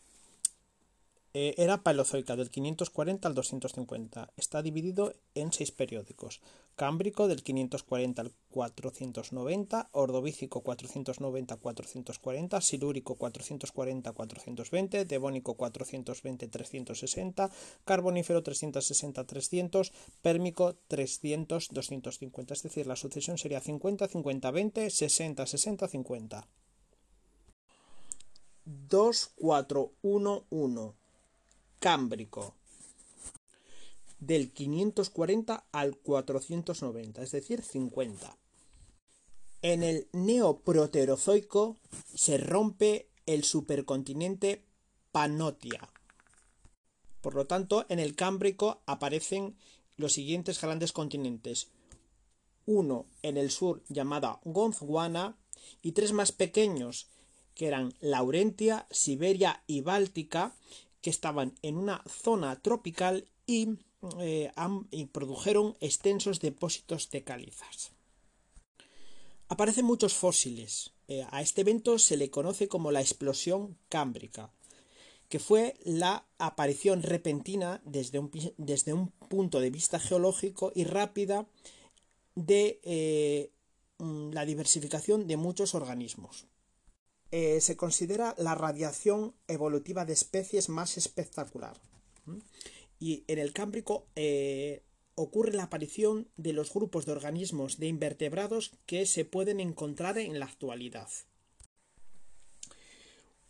eh, 1.33 1.55
era 1.59 1.85
paleozoica 1.85 2.35
del 2.35 2.51
540 2.51 3.29
al 3.29 3.35
250. 3.35 4.33
Está 4.37 4.63
dividido 4.63 5.13
en 5.35 5.53
seis 5.53 5.71
periódicos. 5.71 6.41
Cámbrico 6.75 7.29
del 7.29 7.45
540 7.45 8.23
al 8.23 8.33
490, 8.51 9.91
Ordovícico 9.93 10.65
490-440, 10.65 12.61
Silúrico 12.61 13.17
440-420, 13.17 15.07
Devónico 15.07 15.57
420-360, 15.57 17.51
Carbonífero 17.85 18.43
360-300, 18.43 19.93
Pérmico 20.23 20.81
300-250. 20.89 22.53
Es 22.53 22.65
decir, 22.65 22.87
la 22.87 22.97
sucesión 22.97 23.39
sería 23.39 23.63
50-50-20, 23.63 24.87
60-60-50. 24.87 26.47
2-4-1-1 28.89 31.00
Cámbrico 31.81 32.55
del 34.21 34.53
540 34.53 35.65
al 35.73 35.97
490, 35.97 37.23
es 37.23 37.31
decir, 37.33 37.63
50. 37.63 38.37
En 39.63 39.83
el 39.83 40.07
neoproterozoico 40.13 41.79
se 42.15 42.37
rompe 42.37 43.09
el 43.27 43.45
supercontinente 43.45 44.63
Panotia. 45.11 45.89
Por 47.23 47.35
lo 47.35 47.47
tanto, 47.47 47.87
en 47.89 47.99
el 47.99 48.15
Cámbrico 48.15 48.83
aparecen 48.87 49.57
los 49.97 50.13
siguientes 50.13 50.61
grandes 50.61 50.93
continentes. 50.93 51.69
Uno 52.67 53.07
en 53.23 53.37
el 53.37 53.51
sur 53.51 53.83
llamado 53.89 54.41
Gondwana 54.45 55.37
y 55.83 55.93
tres 55.93 56.13
más 56.13 56.31
pequeños 56.31 57.09
que 57.55 57.67
eran 57.67 57.93
Laurentia, 58.01 58.87
Siberia 58.91 59.63
y 59.67 59.81
Báltica, 59.83 60.55
que 61.01 61.11
estaban 61.11 61.55
en 61.63 61.77
una 61.77 62.03
zona 62.09 62.61
tropical 62.61 63.29
y, 63.47 63.79
eh, 64.21 64.51
produjeron 65.13 65.77
extensos 65.81 66.41
depósitos 66.41 67.11
de 67.11 67.23
calizas. 67.23 67.93
Aparecen 69.49 69.85
muchos 69.85 70.15
fósiles. 70.15 70.93
Eh, 71.09 71.27
a 71.31 71.43
este 71.43 71.63
evento 71.63 71.99
se 71.99 72.17
le 72.17 72.31
conoce 72.31 72.69
como 72.69 72.93
la 72.93 73.01
explosión 73.01 73.77
cámbrica, 73.89 74.53
que 75.29 75.41
fue 75.41 75.77
la 75.85 76.25
aparición 76.39 77.03
repentina 77.03 77.81
desde 77.85 78.19
un, 78.21 78.31
desde 78.59 78.93
un 78.93 79.09
punto 79.09 79.61
de 79.61 79.71
vista 79.71 79.99
geológico 79.99 80.71
y 80.75 80.85
rápida 80.85 81.49
de 82.35 82.81
eh, 82.85 83.51
mm, 83.99 84.31
la 84.31 84.45
diversificación 84.45 85.27
de 85.27 85.37
muchos 85.37 85.75
organismos. 85.75 86.47
Eh, 87.33 87.61
se 87.61 87.77
considera 87.77 88.35
la 88.39 88.55
radiación 88.55 89.35
evolutiva 89.47 90.05
de 90.05 90.13
especies 90.13 90.69
más 90.69 90.97
espectacular. 90.97 91.77
Y 92.99 93.25
en 93.29 93.39
el 93.39 93.53
Cámbrico 93.53 94.07
eh, 94.17 94.83
ocurre 95.15 95.53
la 95.53 95.65
aparición 95.65 96.29
de 96.37 96.53
los 96.53 96.73
grupos 96.73 97.07
de 97.07 97.13
organismos 97.13 97.79
de 97.79 97.87
invertebrados 97.87 98.73
que 98.87 99.07
se 99.07 99.25
pueden 99.25 99.61
encontrar 99.61 100.19
en 100.19 100.39
la 100.39 100.47
actualidad. 100.47 101.09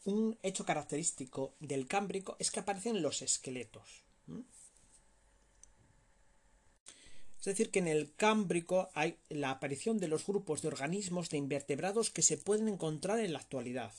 Un 0.04 0.38
hecho 0.42 0.64
característico 0.64 1.54
del 1.60 1.86
Cámbrico 1.86 2.36
es 2.38 2.50
que 2.50 2.60
aparecen 2.60 3.02
los 3.02 3.22
esqueletos. 3.22 4.02
Es 7.40 7.46
decir, 7.46 7.70
que 7.70 7.78
en 7.78 7.88
el 7.88 8.14
Cámbrico 8.16 8.90
hay 8.92 9.16
la 9.30 9.50
aparición 9.50 9.98
de 9.98 10.08
los 10.08 10.26
grupos 10.26 10.60
de 10.60 10.68
organismos 10.68 11.30
de 11.30 11.38
invertebrados 11.38 12.10
que 12.10 12.20
se 12.20 12.36
pueden 12.36 12.68
encontrar 12.68 13.18
en 13.18 13.32
la 13.32 13.38
actualidad. 13.38 13.92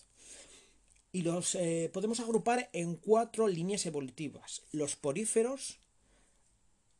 Y 1.11 1.23
los 1.23 1.55
eh, 1.55 1.89
podemos 1.91 2.19
agrupar 2.19 2.69
en 2.71 2.95
cuatro 2.95 3.47
líneas 3.47 3.87
evolutivas. 3.87 4.61
Los 4.71 4.95
poríferos, 4.95 5.79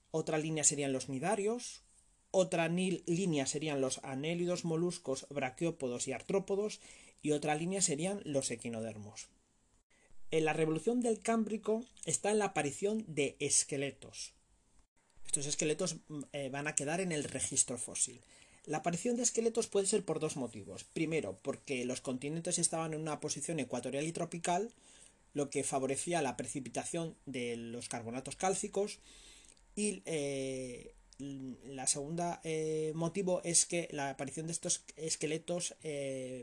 otra 0.10 0.40
línea 0.40 0.64
serían 0.64 0.94
los 0.94 1.10
nidarios, 1.10 1.84
otra 2.32 2.68
línea 2.70 3.46
serían 3.46 3.80
los 3.80 4.00
anélidos, 4.04 4.66
moluscos, 4.66 5.28
braquiópodos 5.30 6.08
y 6.08 6.12
artrópodos, 6.12 6.82
y 7.22 7.34
otra 7.34 7.54
línea 7.54 7.82
serían 7.82 8.20
los 8.26 8.50
equinodermos. 8.50 9.28
En 10.32 10.46
la 10.46 10.54
revolución 10.54 11.02
del 11.02 11.22
Cámbrico 11.22 11.86
está 12.06 12.32
en 12.32 12.40
la 12.40 12.46
aparición 12.46 13.06
de 13.08 13.36
esqueletos. 13.40 14.34
Estos 15.32 15.46
esqueletos 15.46 15.96
mm, 16.10 16.22
eh, 16.34 16.50
van 16.50 16.68
a 16.68 16.76
quedar 16.76 17.00
en 17.00 17.14
el 17.14 17.24
registro 17.24 17.78
fósil. 17.78 18.20
La 18.66 18.80
aparición 18.80 19.16
de 19.16 19.24
esqueletos 19.24 19.68
puede 19.68 19.88
ser 19.88 20.04
por 20.04 20.20
dos 20.20 20.36
motivos. 20.36 20.84
Primero, 20.84 21.40
porque 21.42 21.86
los 21.86 22.02
continentes 22.02 22.60
estaban 22.60 22.94
en 22.94 23.00
una 23.00 23.22
posición 23.22 23.62
ecuatorial 23.62 24.06
y 24.06 24.12
tropical, 24.12 24.74
lo 25.34 25.50
que 25.50 25.64
favorecía 25.64 26.22
la 26.22 26.36
precipitación 26.36 27.16
de 27.26 27.56
los 27.56 27.88
carbonatos 27.88 28.36
cálcicos. 28.36 29.00
Y 29.74 30.04
eh, 30.06 30.96
la 31.18 31.88
segunda 31.88 32.42
eh, 32.44 32.92
motivo 32.94 33.42
es 33.46 33.66
que 33.66 33.88
la 33.92 34.10
aparición 34.10 34.48
de 34.48 34.52
estos 34.52 34.84
esqueletos 34.98 35.76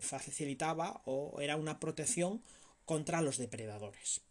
facilitaba 0.01 1.03
o 1.05 1.43
era 1.43 1.57
una 1.57 1.79
protección 1.79 2.41
contra 2.87 3.21
los 3.21 3.37
depredadores. 3.37 4.23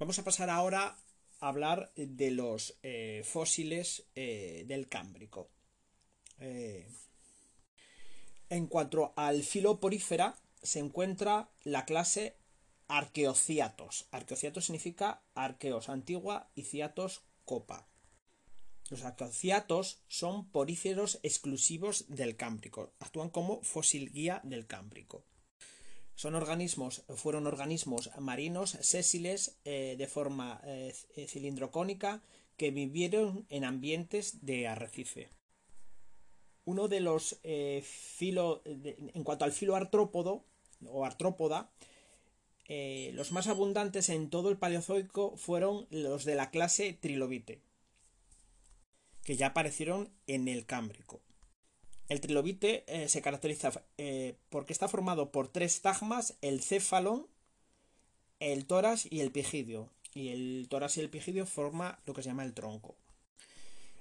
Vamos 0.00 0.18
a 0.18 0.24
pasar 0.24 0.50
ahora 0.50 0.96
hablar 1.42 1.92
de 1.96 2.30
los 2.30 2.78
eh, 2.82 3.22
fósiles 3.24 4.04
eh, 4.14 4.64
del 4.68 4.88
Cámbrico. 4.88 5.50
Eh, 6.38 6.88
en 8.48 8.66
cuanto 8.68 9.12
al 9.16 9.42
filoporífera, 9.42 10.36
se 10.62 10.78
encuentra 10.78 11.50
la 11.64 11.84
clase 11.84 12.36
Arqueociatos. 12.86 14.06
Arqueociatos 14.12 14.66
significa 14.66 15.22
arqueos 15.34 15.88
antigua 15.88 16.50
y 16.54 16.64
ciatos 16.64 17.22
copa. 17.44 17.88
Los 18.90 19.02
arqueociatos 19.02 20.02
son 20.08 20.48
poríferos 20.50 21.18
exclusivos 21.22 22.04
del 22.08 22.36
Cámbrico. 22.36 22.92
Actúan 23.00 23.30
como 23.30 23.62
fósil 23.62 24.12
guía 24.12 24.40
del 24.44 24.66
Cámbrico. 24.66 25.24
Son 26.22 26.36
organismos, 26.36 27.02
fueron 27.16 27.48
organismos 27.48 28.08
marinos 28.16 28.78
sésiles 28.80 29.58
eh, 29.64 29.96
de 29.98 30.06
forma 30.06 30.60
eh, 30.64 30.94
cilindrocónica 31.26 32.22
que 32.56 32.70
vivieron 32.70 33.44
en 33.48 33.64
ambientes 33.64 34.46
de 34.46 34.68
arrecife. 34.68 35.30
Uno 36.64 36.86
de 36.86 37.00
los 37.00 37.40
eh, 37.42 37.82
filo, 37.84 38.62
en 38.64 39.24
cuanto 39.24 39.44
al 39.44 39.50
filo 39.50 39.74
artrópodo 39.74 40.44
o 40.86 41.04
artrópoda, 41.04 41.72
los 42.68 43.32
más 43.32 43.48
abundantes 43.48 44.08
en 44.08 44.30
todo 44.30 44.48
el 44.48 44.58
Paleozoico 44.58 45.36
fueron 45.36 45.88
los 45.90 46.24
de 46.24 46.36
la 46.36 46.50
clase 46.52 46.92
Trilobite, 46.92 47.62
que 49.24 49.34
ya 49.34 49.48
aparecieron 49.48 50.08
en 50.28 50.46
el 50.46 50.66
Cámbrico. 50.66 51.20
El 52.08 52.20
trilobite 52.20 52.84
eh, 52.86 53.08
se 53.08 53.22
caracteriza 53.22 53.72
eh, 53.96 54.36
porque 54.50 54.72
está 54.72 54.88
formado 54.88 55.32
por 55.32 55.48
tres 55.48 55.80
tagmas, 55.80 56.36
el 56.42 56.62
céfalon, 56.62 57.26
el 58.40 58.66
tórax 58.66 59.06
y 59.10 59.20
el 59.20 59.30
pigidio. 59.30 59.90
Y 60.14 60.28
el 60.28 60.66
tórax 60.68 60.98
y 60.98 61.00
el 61.00 61.10
pigidio 61.10 61.46
forma 61.46 62.00
lo 62.04 62.12
que 62.12 62.22
se 62.22 62.28
llama 62.28 62.44
el 62.44 62.54
tronco. 62.54 62.96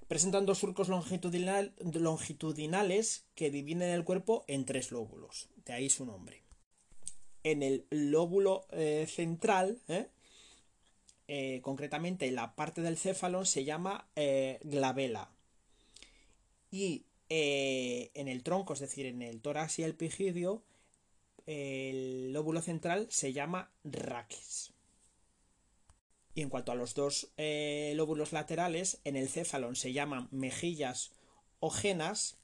Presentan 0.08 0.46
dos 0.46 0.58
surcos 0.58 0.90
longitudinales 0.90 3.24
que 3.34 3.50
dividen 3.50 3.84
el 3.84 4.04
cuerpo 4.04 4.44
en 4.48 4.66
tres 4.66 4.92
lóbulos. 4.92 5.48
De 5.66 5.72
ahí 5.72 5.90
su 5.90 6.06
nombre. 6.06 6.44
En 7.44 7.64
el 7.64 7.86
lóbulo 7.90 8.68
eh, 8.72 9.08
central, 9.10 9.80
concretamente 11.62 12.28
en 12.28 12.36
la 12.36 12.56
parte 12.56 12.82
del 12.82 12.98
céfalon, 12.98 13.46
se 13.46 13.64
llama 13.64 14.10
glabela. 14.64 15.32
Y 16.72 17.06
eh, 17.34 18.12
en 18.14 18.28
el 18.28 18.44
tronco, 18.44 18.74
es 18.74 18.82
decir, 18.82 19.06
en 19.06 19.22
el 19.22 19.40
tórax 19.40 19.80
y 19.80 19.84
el 19.84 19.96
pigidio, 19.96 20.64
el 21.46 22.34
lóbulo 22.34 22.62
central 22.62 23.08
se 23.10 23.32
llama 23.32 23.72
raquis. 23.86 24.74
Y 26.36 26.42
en 26.42 26.50
cuanto 26.50 26.74
a 26.74 26.76
los 26.76 26.94
dos 26.94 27.30
eh, 27.38 27.94
lóbulos 27.96 28.34
laterales, 28.34 29.00
en 29.06 29.16
el 29.16 29.30
céfalon 29.30 29.78
se 29.78 29.94
llaman 29.94 30.28
mejillas 30.32 31.14
o 31.62 31.70
genas 31.70 32.36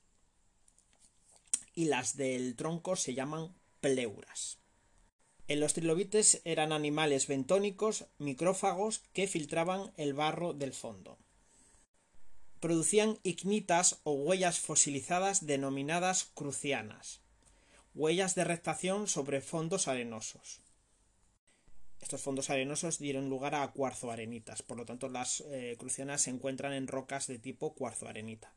y 1.76 1.86
las 1.86 2.15
del 2.15 2.56
tronco 2.56 2.95
se 2.95 3.13
llaman 3.13 3.54
pleuras. 3.82 4.58
En 5.50 5.60
los 5.60 5.73
trilobites 5.73 6.39
eran 6.45 6.71
animales 6.71 7.28
bentónicos, 7.28 8.06
micrófagos 8.19 9.00
que 9.12 9.28
filtraban 9.28 9.91
el 9.97 10.13
barro 10.13 10.54
del 10.54 10.71
fondo 10.71 11.17
producían 12.60 13.20
ignitas 13.24 14.00
o 14.04 14.13
huellas 14.13 14.60
fosilizadas 14.60 15.46
denominadas 15.46 16.32
crucianas, 16.34 17.22
huellas 17.93 18.36
de 18.36 18.43
rectación 18.43 19.08
sobre 19.08 19.41
fondos 19.41 19.88
arenosos. 19.88 20.62
Estos 22.00 22.22
fondos 22.22 22.50
arenosos 22.50 23.00
dieron 23.00 23.30
lugar 23.30 23.56
a 23.56 23.72
cuarzo-arenitas, 23.72 24.62
por 24.62 24.78
lo 24.78 24.86
tanto 24.86 25.10
las 25.10 25.41
eh, 25.48 25.76
crucianas 25.80 26.22
se 26.22 26.30
encuentran 26.30 26.74
en 26.74 26.88
rocas 26.88 27.28
de 27.28 27.39
tipo 27.39 27.74
cuarzo-arenita. 27.74 28.54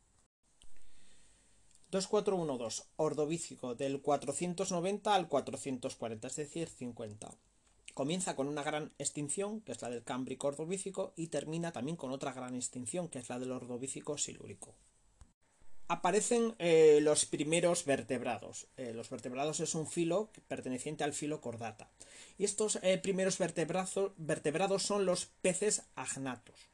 2412, 1.91 2.85
ordovícico, 2.97 3.75
del 3.75 4.01
490 4.01 5.15
al 5.15 5.29
440, 5.29 6.29
es 6.29 6.37
decir, 6.37 6.69
50. 6.69 7.31
Comienza 7.95 8.37
con 8.37 8.49
una 8.49 8.63
gran 8.63 8.93
extinción, 8.99 9.61
que 9.61 9.73
es 9.73 9.83
la 9.83 9.91
del 9.91 10.05
Cámbrico 10.05 10.49
ordovícico, 10.49 11.13
y 11.17 11.27
termina 11.27 11.73
también 11.73 11.97
con 11.97 12.13
otra 12.13 12.33
gran 12.33 12.55
extinción, 12.55 13.09
que 13.09 13.19
es 13.19 13.29
la 13.29 13.39
del 13.39 13.53
ordovícico 13.53 14.17
silúrico. 14.17 14.75
Aparecen 15.89 16.55
eh, 16.61 17.01
los 17.03 17.27
primeros 17.27 17.85
vertebrados. 17.85 18.69
Eh, 18.77 18.93
los 18.95 19.11
vertebrados 19.11 19.59
es 19.59 19.75
un 19.75 19.89
filo 19.89 20.31
perteneciente 20.47 21.03
al 21.03 21.13
filo 21.13 21.41
cordata. 21.41 21.91
Y 22.39 22.45
estos 22.45 22.79
eh, 22.83 22.97
primeros 22.99 23.39
vertebrados 23.39 24.83
son 24.85 25.05
los 25.05 25.27
peces 25.27 25.83
agnatos, 25.97 26.69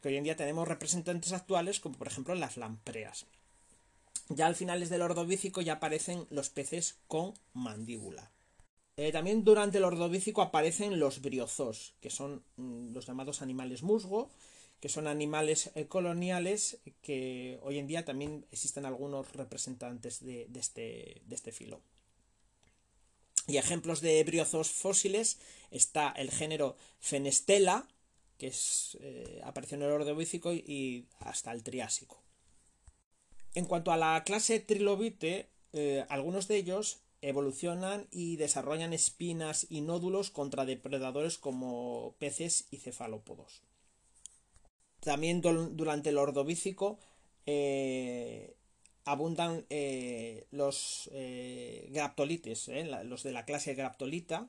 que 0.00 0.08
hoy 0.08 0.16
en 0.16 0.24
día 0.24 0.36
tenemos 0.36 0.68
representantes 0.68 1.32
actuales, 1.32 1.80
como 1.80 1.98
por 1.98 2.06
ejemplo 2.06 2.36
las 2.36 2.56
lampreas. 2.56 3.26
Ya 4.28 4.46
al 4.46 4.54
finales 4.54 4.90
del 4.90 5.02
ordovícico 5.02 5.60
ya 5.60 5.74
aparecen 5.74 6.26
los 6.30 6.48
peces 6.48 6.98
con 7.08 7.34
mandíbula. 7.52 8.30
Eh, 8.98 9.12
también 9.12 9.44
durante 9.44 9.76
el 9.76 9.84
ordovícico 9.84 10.40
aparecen 10.40 10.98
los 10.98 11.20
briozos, 11.20 11.94
que 12.00 12.08
son 12.08 12.42
mm, 12.56 12.94
los 12.94 13.06
llamados 13.06 13.42
animales 13.42 13.82
musgo, 13.82 14.30
que 14.80 14.88
son 14.88 15.06
animales 15.06 15.70
eh, 15.74 15.86
coloniales 15.86 16.78
que 17.02 17.58
hoy 17.62 17.78
en 17.78 17.86
día 17.86 18.06
también 18.06 18.46
existen 18.52 18.86
algunos 18.86 19.32
representantes 19.32 20.24
de, 20.24 20.48
este, 20.54 21.22
este, 21.30 21.52
filo. 21.52 21.82
Y 23.46 23.58
ejemplos 23.58 24.00
de 24.00 24.24
briozos 24.24 24.70
fósiles 24.70 25.38
está 25.70 26.10
el 26.16 26.30
género 26.30 26.76
Fenestela, 26.98 27.86
que 28.38 28.52
eh, 29.00 29.40
apareció 29.44 29.76
en 29.76 29.82
el 29.82 29.90
ordovícico 29.90 30.54
y 30.54 31.06
hasta 31.20 31.52
el 31.52 31.62
Triásico. 31.62 32.22
En 33.54 33.66
cuanto 33.66 33.92
a 33.92 33.96
la 33.96 34.22
clase 34.24 34.60
Trilobite, 34.60 35.48
algunos 36.08 36.48
de 36.48 36.56
ellos 36.56 37.00
evolucionan 37.22 38.06
y 38.10 38.36
desarrollan 38.36 38.92
espinas 38.92 39.66
y 39.68 39.80
nódulos 39.80 40.30
contra 40.30 40.64
depredadores 40.64 41.38
como 41.38 42.14
peces 42.18 42.66
y 42.70 42.78
cefalópodos. 42.78 43.62
También 45.00 45.40
durante 45.40 46.10
el 46.10 46.18
Ordovícico 46.18 46.98
eh, 47.46 48.56
abundan 49.04 49.66
eh, 49.70 50.46
los 50.50 51.10
graptolites, 51.90 52.70
los 53.04 53.22
de 53.22 53.32
la 53.32 53.44
clase 53.44 53.74
graptolita, 53.74 54.48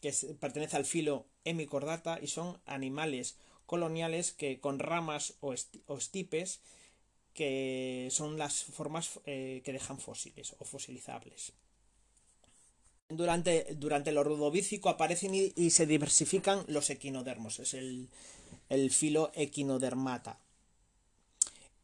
que 0.00 0.12
pertenece 0.38 0.76
al 0.76 0.84
filo 0.84 1.26
hemicordata 1.44 2.18
y 2.20 2.26
son 2.26 2.60
animales 2.66 3.36
coloniales 3.66 4.32
que 4.32 4.60
con 4.60 4.78
ramas 4.78 5.34
o, 5.40 5.54
estipes 5.54 6.60
que 7.34 8.08
son 8.10 8.36
las 8.36 8.64
formas 8.64 9.20
eh, 9.26 9.62
que 9.64 9.72
dejan 9.72 9.98
fósiles 9.98 10.56
o 10.58 10.64
fosilizables. 10.64 11.52
Durante, 13.10 13.66
durante 13.74 14.10
el 14.10 14.18
ordovícico 14.18 14.88
aparecen 14.88 15.34
y, 15.34 15.70
se 15.70 15.86
diversifican 15.86 16.64
los 16.68 16.90
equinodermos, 16.90 17.58
es 17.58 17.74
el, 17.74 18.08
filo 18.90 19.32
equinodermata. 19.34 20.38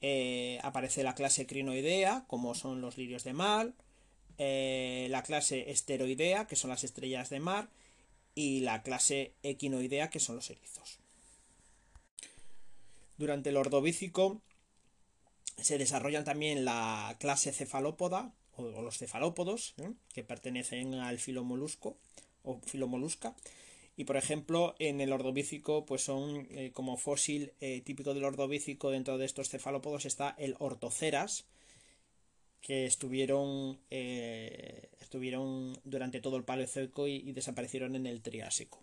Eh, 0.00 0.60
aparece 0.62 1.02
la 1.02 1.16
clase 1.16 1.46
crinoidea, 1.46 2.24
como 2.28 2.54
son 2.54 2.80
los 2.80 2.96
lirios 2.96 3.24
de 3.24 3.32
mar, 3.32 3.72
eh, 4.38 5.08
la 5.10 5.24
clase 5.24 5.70
esteroidea, 5.72 6.46
que 6.46 6.54
son 6.54 6.70
las 6.70 6.84
estrellas 6.84 7.28
de 7.28 7.40
mar, 7.40 7.70
y 8.36 8.60
la 8.60 8.84
clase 8.84 9.32
equinoidea, 9.42 10.10
que 10.10 10.20
son 10.20 10.36
los 10.36 10.48
erizos. 10.50 11.00
Durante 13.18 13.48
el 13.48 13.56
ordovícico 13.56 14.42
se 15.60 15.78
desarrollan 15.78 16.24
también 16.24 16.64
la 16.64 17.16
clase 17.18 17.52
cefalópoda 17.52 18.32
o, 18.56 18.82
los 18.82 18.98
cefalópodos 18.98 19.74
¿eh? 19.78 19.92
que 20.12 20.24
pertenecen 20.24 20.94
al 20.94 21.18
filo 21.18 21.44
molusco 21.44 21.96
o 22.42 22.60
filomolusca 22.60 23.34
y 23.96 24.04
por 24.04 24.16
ejemplo 24.16 24.74
en 24.78 25.00
el 25.00 25.12
ordovícico 25.12 25.86
pues 25.86 26.02
son 26.02 26.46
eh, 26.50 26.70
como 26.72 26.96
fósil 26.96 27.52
eh, 27.60 27.80
típico 27.82 28.14
del 28.14 28.24
ordovícico 28.24 28.90
dentro 28.90 29.18
de 29.18 29.26
estos 29.26 29.48
cefalópodos 29.48 30.04
está 30.06 30.34
el 30.38 30.56
ortoceras 30.58 31.44
que 32.60 32.86
estuvieron 32.86 33.78
estuvieron 33.90 35.78
durante 35.84 36.20
todo 36.20 36.36
el 36.36 36.42
paleozoico 36.42 37.06
y 37.06 37.30
desaparecieron 37.32 37.94
en 37.94 38.06
el 38.06 38.22
triásico 38.22 38.82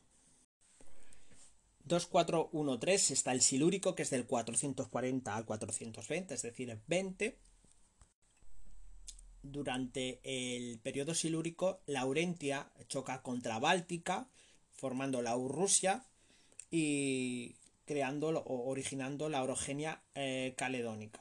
2413 1.86 3.14
está 3.14 3.32
el 3.32 3.42
silúrico, 3.42 3.96
que 3.96 4.04
es 4.04 4.10
del 4.10 4.26
440 4.26 5.36
al 5.36 5.46
420, 5.46 6.34
es 6.34 6.42
decir, 6.42 6.78
20. 6.88 7.38
Durante 9.44 10.20
el 10.24 10.80
periodo 10.80 11.14
silúrico, 11.14 11.82
Laurentia 11.86 12.72
choca 12.88 13.22
contra 13.22 13.60
Báltica, 13.60 14.28
formando 14.72 15.22
la 15.22 15.36
Urrusia 15.38 16.06
y 16.72 17.56
creando 17.86 18.30
o 18.30 18.70
originando 18.70 19.30
la 19.30 19.44
orogenia 19.44 20.02
eh, 20.16 20.54
caledónica. 20.58 21.20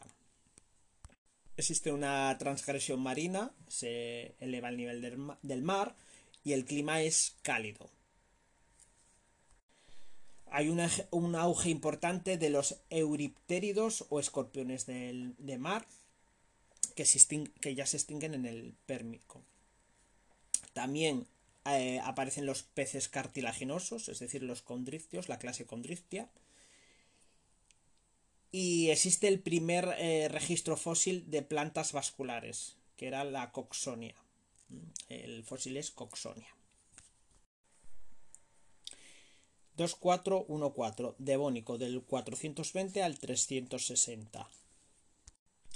Existe 1.56 1.92
una 1.92 2.34
transgresión 2.38 3.00
marina, 3.00 3.52
se 3.68 4.36
eleva 4.40 4.70
el 4.70 4.76
nivel 4.78 5.36
del 5.42 5.62
mar 5.62 5.94
y 6.44 6.52
el 6.52 6.64
clima 6.64 7.02
es 7.02 7.36
cálido 7.42 7.90
hay 10.52 10.68
un 10.68 11.34
auge 11.34 11.70
importante 11.70 12.36
de 12.36 12.50
los 12.50 12.76
euriptéridos 12.90 14.04
o 14.10 14.20
escorpiones 14.20 14.84
del, 14.84 15.34
de 15.38 15.56
mar 15.56 15.86
que, 16.92 17.04
que, 17.60 17.74
ya 17.74 17.86
se 17.86 17.96
extinguen 17.96 18.34
en 18.34 18.46
el 18.46 18.74
Pérmico. 18.86 19.42
También 20.72 21.26
eh, 21.64 22.00
aparecen 22.04 22.46
los 22.46 22.62
peces 22.62 23.08
cartilaginosos, 23.08 24.08
es 24.08 24.18
decir, 24.18 24.42
los 24.42 24.62
condrictios, 24.62 25.28
la 25.28 25.38
clase 25.38 25.66
condrictia. 25.66 26.28
Y 28.50 28.90
existe 28.90 29.28
el 29.28 29.40
primer 29.40 29.94
eh, 29.98 30.28
registro 30.28 30.76
fósil 30.76 31.30
de 31.30 31.42
plantas 31.42 31.92
vasculares, 31.92 32.76
que 32.96 33.06
era 33.06 33.24
la 33.24 33.50
coxonia. 33.52 34.14
El 35.08 35.44
fósil 35.44 35.76
es 35.76 35.90
coxonia. 35.90 36.48
2414, 39.76 41.14
Devónico, 41.18 41.78
del 41.78 42.02
420 42.02 43.02
al 43.02 43.18
360. 43.18 44.48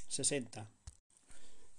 60. 0.09 0.76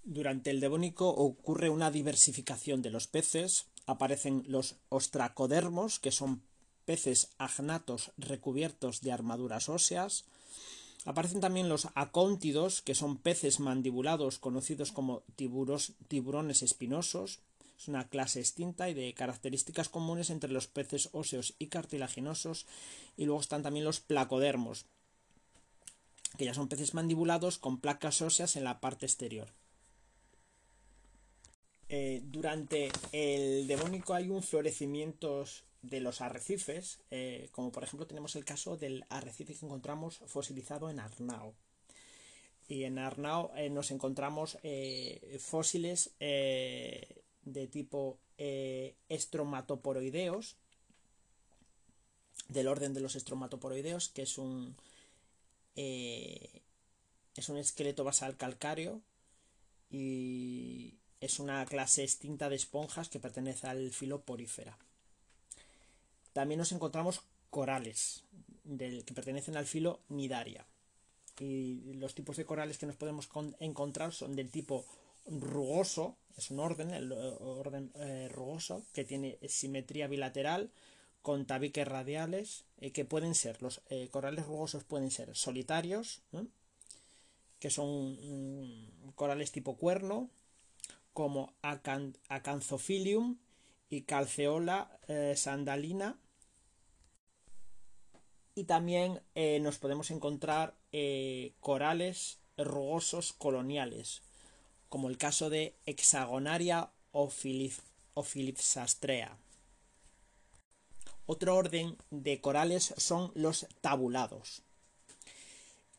Durante 0.09 0.51
el 0.51 0.61
Devónico 0.61 1.09
ocurre 1.09 1.69
una 1.69 1.91
diversificación 1.91 2.81
de 2.81 2.91
los 2.91 3.07
peces, 3.07 3.65
aparecen 3.87 4.45
los 4.47 4.77
ostracodermos, 4.87 5.99
que 5.99 6.11
son 6.13 6.41
peces 6.85 7.31
agnatos 7.37 8.13
recubiertos 8.17 9.01
de 9.01 9.11
armaduras 9.11 9.67
óseas, 9.67 10.23
aparecen 11.03 11.41
también 11.41 11.67
los 11.67 11.89
acóntidos, 11.93 12.81
que 12.81 12.95
son 12.95 13.17
peces 13.17 13.59
mandibulados 13.59 14.39
conocidos 14.39 14.93
como 14.93 15.23
tiburones 15.35 16.63
espinosos, 16.63 17.41
es 17.77 17.89
una 17.89 18.07
clase 18.07 18.39
extinta 18.39 18.89
y 18.89 18.93
de 18.93 19.13
características 19.13 19.89
comunes 19.89 20.29
entre 20.29 20.53
los 20.53 20.67
peces 20.67 21.09
óseos 21.11 21.53
y 21.59 21.67
cartilaginosos. 21.67 22.65
Y 23.17 23.25
luego 23.25 23.41
están 23.41 23.61
también 23.61 23.83
los 23.83 23.99
placodermos, 23.99 24.85
que 26.37 26.45
ya 26.45 26.53
son 26.53 26.69
peces 26.69 26.93
mandibulados 26.93 27.57
con 27.57 27.81
placas 27.81 28.21
óseas 28.21 28.55
en 28.55 28.63
la 28.63 28.79
parte 28.79 29.05
exterior. 29.05 29.56
Eh, 31.89 32.21
durante 32.25 32.91
el 33.13 33.65
Devónico 33.65 34.13
hay 34.13 34.27
un 34.29 34.43
florecimiento 34.43 35.45
de 35.81 36.01
los 36.01 36.19
arrecifes, 36.21 36.99
eh, 37.11 37.47
como 37.53 37.71
por 37.71 37.83
ejemplo 37.83 38.05
tenemos 38.05 38.35
el 38.35 38.43
caso 38.43 38.75
del 38.75 39.05
arrecife 39.09 39.55
que 39.55 39.65
encontramos 39.65 40.17
fosilizado 40.25 40.89
en 40.89 40.99
Arnao. 40.99 41.55
Y 42.67 42.83
en 42.83 42.99
Arnao 42.99 43.53
eh, 43.55 43.69
nos 43.69 43.91
encontramos 43.91 44.57
fósiles 45.39 46.11
de 46.19 47.67
tipo 47.71 48.19
estromatoporoideos, 49.07 50.57
del 52.49 52.67
orden 52.67 52.93
de 52.93 52.99
los 52.99 53.15
estromatoporoideos, 53.15 54.09
que 54.09 54.23
es 54.23 54.37
un, 54.37 54.75
es 55.75 56.59
un 57.47 57.57
esqueleto 57.57 58.03
basal 58.03 58.35
calcáreo 58.35 59.01
y 59.89 60.97
es 61.21 61.39
una 61.39 61.65
clase 61.65 62.03
extinta 62.03 62.49
de 62.49 62.55
esponjas 62.55 63.09
que 63.09 63.19
pertenece 63.19 63.67
al 63.67 63.91
filo 63.91 64.21
porífera. 64.21 64.77
También 66.33 66.59
nos 66.59 66.71
encontramos 66.71 67.21
corales 67.49 68.23
del, 68.63 69.03
que 69.05 69.13
pertenecen 69.13 69.57
al 69.57 69.65
filo 69.65 69.99
nidaria. 70.09 70.65
Y 71.39 71.93
los 71.93 72.15
tipos 72.15 72.37
de 72.37 72.45
corales 72.45 72.77
que 72.77 72.85
nos 72.85 72.95
podemos 72.95 73.29
encontrar 73.59 74.13
son 74.13 74.35
del 74.35 74.49
tipo 74.49 74.85
rugoso, 75.27 76.15
es 76.35 76.51
un 76.51 76.59
orden, 76.59 76.91
el 76.91 77.11
orden 77.11 77.91
eh, 77.95 78.29
rugoso, 78.31 78.83
que 78.93 79.03
tiene 79.03 79.37
simetría 79.47 80.07
bilateral 80.07 80.71
con 81.21 81.45
tabiques 81.45 81.87
radiales, 81.87 82.65
eh, 82.79 82.91
que 82.91 83.05
pueden 83.05 83.35
ser, 83.35 83.61
los 83.61 83.81
eh, 83.89 84.07
corales 84.09 84.45
rugosos 84.45 84.83
pueden 84.83 85.11
ser 85.11 85.35
solitarios, 85.35 86.21
que 87.59 87.69
son 87.69 88.13
mm, 88.13 89.11
corales 89.15 89.51
tipo 89.51 89.75
cuerno, 89.77 90.29
como 91.17 91.51
Acanthophyllum 91.63 93.39
y 93.89 94.03
Calceola 94.03 94.99
eh, 95.07 95.33
sandalina. 95.35 96.19
Y 98.53 98.65
también 98.65 99.23
eh, 99.33 99.59
nos 99.59 99.79
podemos 99.79 100.11
encontrar 100.11 100.77
eh, 100.91 101.55
corales 101.59 102.37
rugosos 102.55 103.33
coloniales, 103.33 104.21
como 104.89 105.09
el 105.09 105.17
caso 105.17 105.49
de 105.49 105.75
Hexagonaria 105.87 106.91
o, 107.11 107.31
Philipsastrea. 107.31 109.39
Otro 111.25 111.55
orden 111.55 111.97
de 112.11 112.41
corales 112.41 112.93
son 112.95 113.31
los 113.33 113.65
tabulados, 113.81 114.61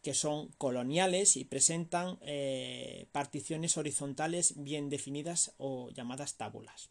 que 0.03 0.15
son 0.15 0.49
coloniales 0.59 1.37
y 1.37 1.45
presentan 1.45 2.19
eh, 2.23 3.07
particiones 3.13 3.77
horizontales 3.77 4.55
bien 4.57 4.89
definidas 4.91 5.55
o 5.59 5.91
llamadas 5.91 6.37
tábulas. 6.37 6.91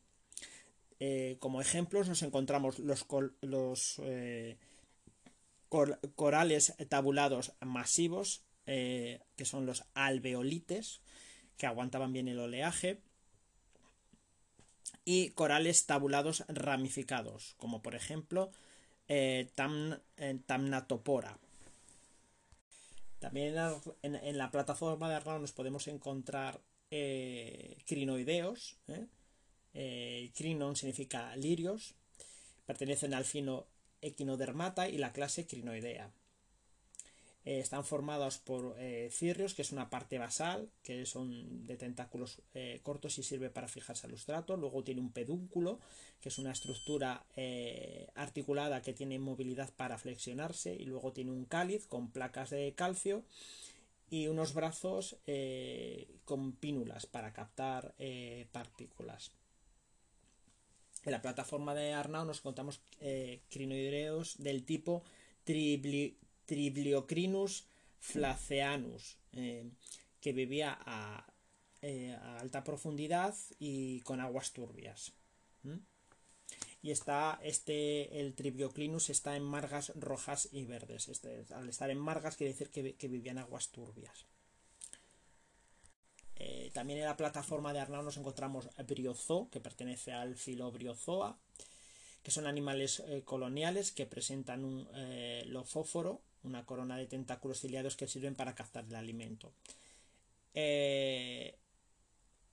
Eh, 0.99 1.37
como 1.39 1.61
ejemplos 1.61 2.09
nos 2.09 2.21
encontramos 2.23 2.79
los, 2.79 4.01
eh, 4.03 4.57
corales 6.15 6.73
tabulados 6.89 7.53
masivos, 7.61 8.43
que 8.65 9.45
son 9.45 9.65
los 9.65 9.85
alveolites, 9.93 10.99
que 11.57 11.67
aguantaban 11.67 12.11
bien 12.11 12.27
el 12.27 12.39
oleaje, 12.39 12.99
y 15.05 15.29
corales 15.29 15.85
tabulados 15.85 16.43
ramificados, 16.49 17.55
como 17.57 17.81
por 17.81 17.95
ejemplo 17.95 18.51
Tamnatopora. 20.45 21.39
También 23.19 23.55
en, 24.03 24.37
la 24.37 24.51
plataforma 24.51 25.09
de 25.09 25.15
Arnaud 25.15 25.39
nos 25.41 25.51
podemos 25.51 25.87
encontrar 25.87 26.61
eh, 26.91 27.77
crinoideos. 27.85 28.77
crinon 30.35 30.75
significa 30.75 31.35
lirios. 31.35 31.95
Pertenecen 32.65 33.13
al 33.13 33.25
fino 33.25 33.65
Equinodermata 34.01 34.87
y 34.87 34.97
la 34.97 35.11
clase 35.11 35.47
Crinoidea. 35.47 36.11
Eh, 37.47 37.59
están 37.59 37.85
formados 37.85 38.39
por 38.39 38.75
eh, 38.77 39.07
cirrios, 39.09 39.53
que 39.53 39.61
es 39.61 39.71
una 39.71 39.89
parte 39.89 40.17
basal, 40.17 40.69
que 40.83 41.05
son 41.05 41.65
de 41.65 41.77
tentáculos 41.77 42.41
eh, 42.53 42.81
cortos 42.83 43.17
y 43.19 43.23
sirve 43.23 43.49
para 43.49 43.69
fijarse 43.69 44.05
al 44.05 44.11
sustrato. 44.11 44.57
Luego 44.57 44.83
tiene 44.83 44.99
un 44.99 45.13
pedúnculo, 45.13 45.79
que 46.19 46.27
es 46.27 46.37
una 46.39 46.51
estructura 46.51 47.25
articulada 48.15 48.81
que 48.81 48.91
tiene 48.91 49.17
movilidad 49.17 49.73
para 49.77 49.97
flexionarse. 49.97 50.75
Y 50.75 50.83
luego 50.83 51.13
tiene 51.13 51.31
un 51.31 51.45
cáliz 51.45 51.87
con 51.87 52.11
placas 52.11 52.49
de 52.49 52.73
calcio 52.75 53.23
y 54.09 54.27
unos 54.27 54.53
brazos 54.53 55.15
con 56.25 56.51
pínulas 56.51 57.05
para 57.05 57.31
captar 57.31 57.93
partículas. 58.51 59.31
En 61.05 61.13
la 61.13 61.21
plataforma 61.21 61.73
de 61.73 61.93
Arnau 61.93 62.25
nos 62.25 62.41
contamos 62.41 62.81
crinoideos 63.49 64.37
del 64.37 64.65
tipo 64.65 65.03
tribli 65.45 66.17
Tribliocrinus 66.47 67.67
flaceanus, 67.99 69.17
eh, 69.33 69.69
que 70.19 70.33
vivía 70.33 70.79
eh, 71.81 72.17
a, 72.19 72.39
alta 72.39 72.63
profundidad 72.63 73.35
y 73.59 74.01
con 74.01 74.19
aguas 74.19 74.53
turbias. 74.53 75.13
Y 76.81 76.91
está 76.91 77.39
este, 77.43 78.21
el 78.21 78.33
Tribliocrinus 78.33 79.09
está 79.09 79.35
en 79.35 79.43
margas 79.43 79.91
rojas 79.95 80.47
y 80.51 80.63
verdes. 80.63 81.09
Este, 81.09 81.45
al 81.53 81.67
estar 81.67 81.89
en 81.89 81.99
margas 81.99 82.37
quiere 82.37 82.53
decir 82.53 82.69
que, 82.69 82.95
que 82.95 83.07
vivía 83.07 83.31
en 83.31 83.39
aguas 83.39 83.69
turbias. 83.69 84.25
Eh, 86.39 86.71
también 86.73 86.99
en 86.99 87.05
la 87.05 87.17
plataforma 87.17 87.73
de 87.73 87.79
Arnau 87.79 88.03
nos 88.03 88.17
encontramos 88.17 88.69
Briozo, 88.87 89.49
que 89.49 89.59
pertenece 89.59 90.13
al 90.13 90.35
filo 90.35 90.71
Briozoa, 90.71 91.37
que 92.27 92.31
son 92.31 92.45
animales 92.45 93.01
coloniales 93.23 93.93
que 93.93 94.05
presentan 94.05 94.65
un 94.65 94.85
lofóforo 95.45 96.19
una 96.47 96.65
corona 96.65 96.97
de 96.97 97.05
tentáculos 97.05 97.59
ciliados 97.59 97.95
que 97.95 98.07
sirven 98.07 98.35
para 98.35 98.55
captar 98.55 98.85
el 98.85 98.95
alimento. 98.95 99.51
Eh, 100.53 101.55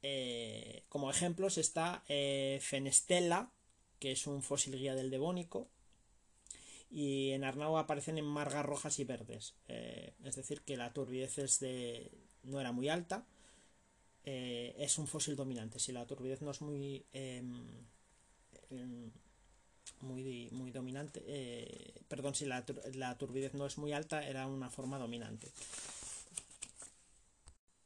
eh, 0.02 0.82
como 0.88 1.10
ejemplos 1.10 1.56
está 1.56 2.04
eh, 2.08 2.58
Fenestella, 2.60 3.50
que 3.98 4.12
es 4.12 4.26
un 4.26 4.42
fósil 4.42 4.76
guía 4.76 4.94
del 4.94 5.10
Devónico, 5.10 5.68
y 6.90 7.30
en 7.30 7.44
Arnau 7.44 7.78
aparecen 7.78 8.18
en 8.18 8.26
margas 8.26 8.64
rojas 8.64 8.98
y 9.00 9.04
verdes, 9.04 9.54
es 9.66 10.37
decir, 10.37 10.60
que 10.62 10.76
la 10.76 10.92
turbidez 10.92 11.58
de, 11.58 12.12
no 12.44 12.60
era 12.60 12.70
muy 12.70 12.88
alta. 12.88 13.26
es 14.24 14.98
un 14.98 15.06
fósil 15.06 15.34
dominante. 15.34 15.78
Si 15.78 15.92
la 15.92 16.06
turbidez 16.06 16.40
no 16.42 16.52
es 16.52 16.60
muy 16.60 17.04
em, 17.12 17.66
em, 18.70 19.10
muy, 20.00 20.48
muy 20.52 20.70
dominante, 20.70 21.22
eh, 21.26 21.94
perdón, 22.09 22.35
si 22.35 22.46
la, 22.46 22.64
la, 22.94 23.16
turbidez 23.18 23.54
no 23.54 23.66
es 23.66 23.78
muy 23.78 23.92
alta, 23.92 24.26
era 24.26 24.46
una 24.46 24.70
forma 24.70 24.98
dominante. 24.98 25.48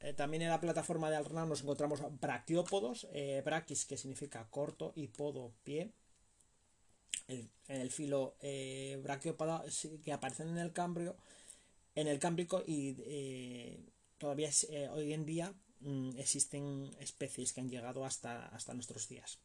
Eh, 0.00 0.12
también 0.12 0.42
en 0.42 0.50
la 0.50 0.60
plataforma 0.60 1.10
de 1.10 1.16
Arnau 1.16 1.46
nos 1.46 1.62
encontramos 1.62 2.00
brachiópodos, 2.20 3.08
eh, 3.12 3.42
brachis 3.44 3.84
que 3.84 3.96
significa 3.96 4.48
corto 4.50 4.92
y 4.94 5.08
podo 5.08 5.52
pie. 5.64 5.92
en 7.28 7.80
el 7.80 7.90
filo 7.90 8.36
eh, 8.40 8.98
brachiópoda 9.02 9.62
que 10.02 10.12
aparecen 10.12 10.48
en 10.48 10.58
el 10.58 10.72
Cambrio, 10.72 11.16
en 11.94 12.06
el 12.08 12.18
Cámbrico 12.18 12.62
y 12.66 12.94
todavía 14.18 14.50
hoy 14.92 15.12
en 15.12 15.26
día 15.26 15.52
mm, 15.80 16.16
existen 16.18 16.90
especies 17.00 17.52
que 17.52 17.60
han 17.60 17.68
llegado 17.68 18.04
hasta, 18.04 18.46
hasta 18.48 18.72
nuestros 18.74 19.08
días. 19.08 19.38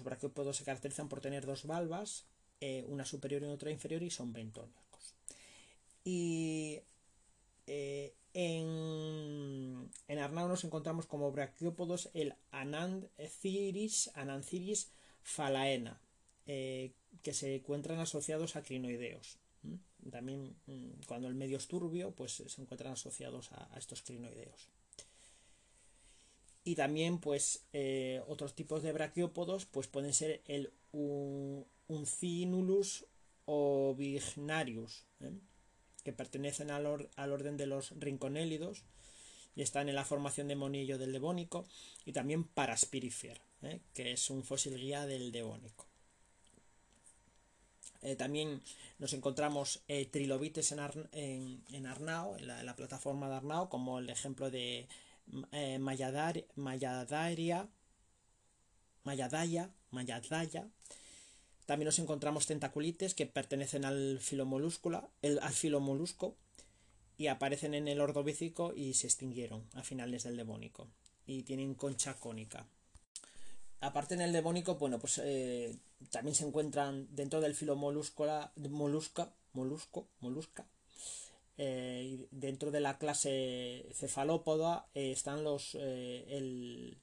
Los 0.00 0.06
braquiópodos 0.06 0.56
se 0.56 0.64
caracterizan 0.64 1.10
por 1.10 1.20
tener 1.20 1.44
dos 1.44 1.66
valvas, 1.66 2.24
eh, 2.62 2.86
una 2.88 3.04
superior 3.04 3.42
y 3.42 3.44
otra 3.44 3.70
inferior, 3.70 4.02
y 4.02 4.08
son 4.08 4.32
bentónicos. 4.32 5.14
Y 6.04 6.80
eh, 7.66 8.14
en, 8.32 9.90
en, 10.08 10.18
Arnau 10.18 10.48
nos 10.48 10.64
encontramos 10.64 11.04
como 11.04 11.30
braquiópodos 11.30 12.08
el 12.14 12.34
Ananciris, 12.50 14.10
Ananciris 14.14 14.90
falaena, 15.22 16.00
eh, 16.46 16.94
que 17.22 17.34
se 17.34 17.56
encuentran 17.56 17.98
asociados 17.98 18.56
a 18.56 18.62
crinoideos. 18.62 19.36
También 20.10 20.56
mm, 20.66 21.04
cuando 21.06 21.28
el 21.28 21.34
medio 21.34 21.58
es 21.58 21.68
turbio, 21.68 22.12
pues 22.12 22.42
se 22.46 22.62
encuentran 22.62 22.94
asociados 22.94 23.52
a 23.52 23.76
estos 23.76 24.00
crinoideos 24.00 24.70
y 26.64 26.74
también 26.74 27.18
pues 27.18 27.64
eh, 27.72 28.22
otros 28.28 28.54
tipos 28.54 28.82
de 28.82 28.92
braquiópodos 28.92 29.66
pues 29.66 29.86
pueden 29.86 30.12
ser 30.12 30.42
el 30.46 30.72
Uncinulus 31.88 33.06
o 33.46 33.94
Vignarius 33.96 35.06
¿eh? 35.20 35.32
que 36.04 36.12
pertenecen 36.12 36.70
al, 36.70 36.86
orden 36.86 37.56
de 37.56 37.66
los 37.66 37.98
rinconélidos 37.98 38.84
y 39.56 39.62
están 39.62 39.88
en 39.88 39.94
la 39.94 40.04
formación 40.04 40.48
de 40.48 40.56
monillo 40.56 40.98
del 40.98 41.12
devónico 41.12 41.66
y 42.04 42.12
también 42.12 42.44
Paraspirifer 42.44 43.40
¿eh? 43.62 43.80
que 43.94 44.12
es 44.12 44.28
un 44.30 44.44
fósil 44.44 44.76
guía 44.76 45.06
del 45.06 45.32
devónico 45.32 45.86
también 48.16 48.62
nos 48.98 49.12
encontramos 49.12 49.82
trilobites 50.10 50.72
en, 50.72 51.62
en, 51.70 51.86
Arnao, 51.86 52.34
en 52.38 52.46
la, 52.46 52.74
plataforma 52.74 53.28
de 53.28 53.34
Arnao, 53.34 53.68
como 53.68 53.98
el 53.98 54.08
ejemplo 54.08 54.50
de 54.50 54.88
eh, 55.52 55.78
Mayadaria, 55.78 56.44
Mayadaya, 56.56 57.68
Mayadaya. 59.90 60.68
También 61.66 61.86
nos 61.86 61.98
encontramos 61.98 62.46
tentaculites 62.46 63.14
que 63.14 63.26
pertenecen 63.26 63.84
al 63.84 64.18
filomolusco, 64.20 65.10
el, 65.22 65.38
al 65.38 65.52
filomolusco 65.52 66.36
y 67.16 67.28
aparecen 67.28 67.74
en 67.74 67.86
el 67.86 68.00
ordovícico 68.00 68.72
y 68.74 68.94
se 68.94 69.06
extinguieron 69.06 69.68
a 69.74 69.82
finales 69.82 70.24
del 70.24 70.36
Devónico 70.36 70.88
y 71.26 71.42
tienen 71.42 71.74
concha 71.74 72.14
cónica. 72.14 72.66
Aparte 73.80 74.14
en 74.14 74.20
el 74.20 74.32
Devónico, 74.32 74.76
bueno, 74.76 74.98
pues 74.98 75.20
eh, 75.22 75.76
también 76.10 76.34
se 76.34 76.46
encuentran 76.46 77.06
dentro 77.14 77.40
del 77.40 77.54
filomolusco, 77.54 78.26
molusca, 78.56 79.32
molusco, 79.52 80.08
molusca, 80.20 80.66
eh, 81.62 82.26
dentro 82.30 82.70
de 82.70 82.80
la 82.80 82.96
clase 82.96 83.86
cefalópoda 83.92 84.86
eh, 84.94 85.12
están 85.12 85.44
los 85.44 85.76
eh, 85.78 86.24
el, 86.30 86.98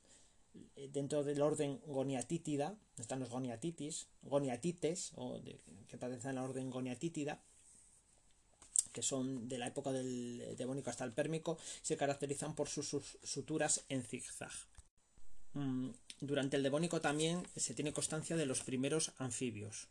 dentro 0.91 1.23
del 1.23 1.43
orden 1.43 1.79
goniatítida 1.85 2.75
están 2.97 3.19
los 3.19 3.29
goniatitis 3.29 4.07
goniatites 4.23 5.11
o 5.13 5.39
que 5.87 5.97
pertenecen 5.99 6.39
al 6.39 6.45
orden 6.45 6.71
goniatítida 6.71 7.39
que 8.91 9.03
son 9.03 9.47
de 9.47 9.59
la 9.59 9.67
época 9.67 9.91
del 9.91 10.55
devónico 10.57 10.89
hasta 10.89 11.03
el 11.03 11.13
pérmico 11.13 11.59
se 11.83 11.95
caracterizan 11.95 12.55
por 12.55 12.67
sus, 12.67 12.95
suturas 13.21 13.85
en 13.89 14.01
zigzag. 14.01 14.49
Mm, 15.53 15.89
durante 16.21 16.57
el 16.57 16.63
devónico 16.63 16.99
también 16.99 17.45
se 17.55 17.75
tiene 17.75 17.93
constancia 17.93 18.35
de 18.35 18.47
los 18.47 18.61
primeros 18.61 19.11
anfibios 19.19 19.87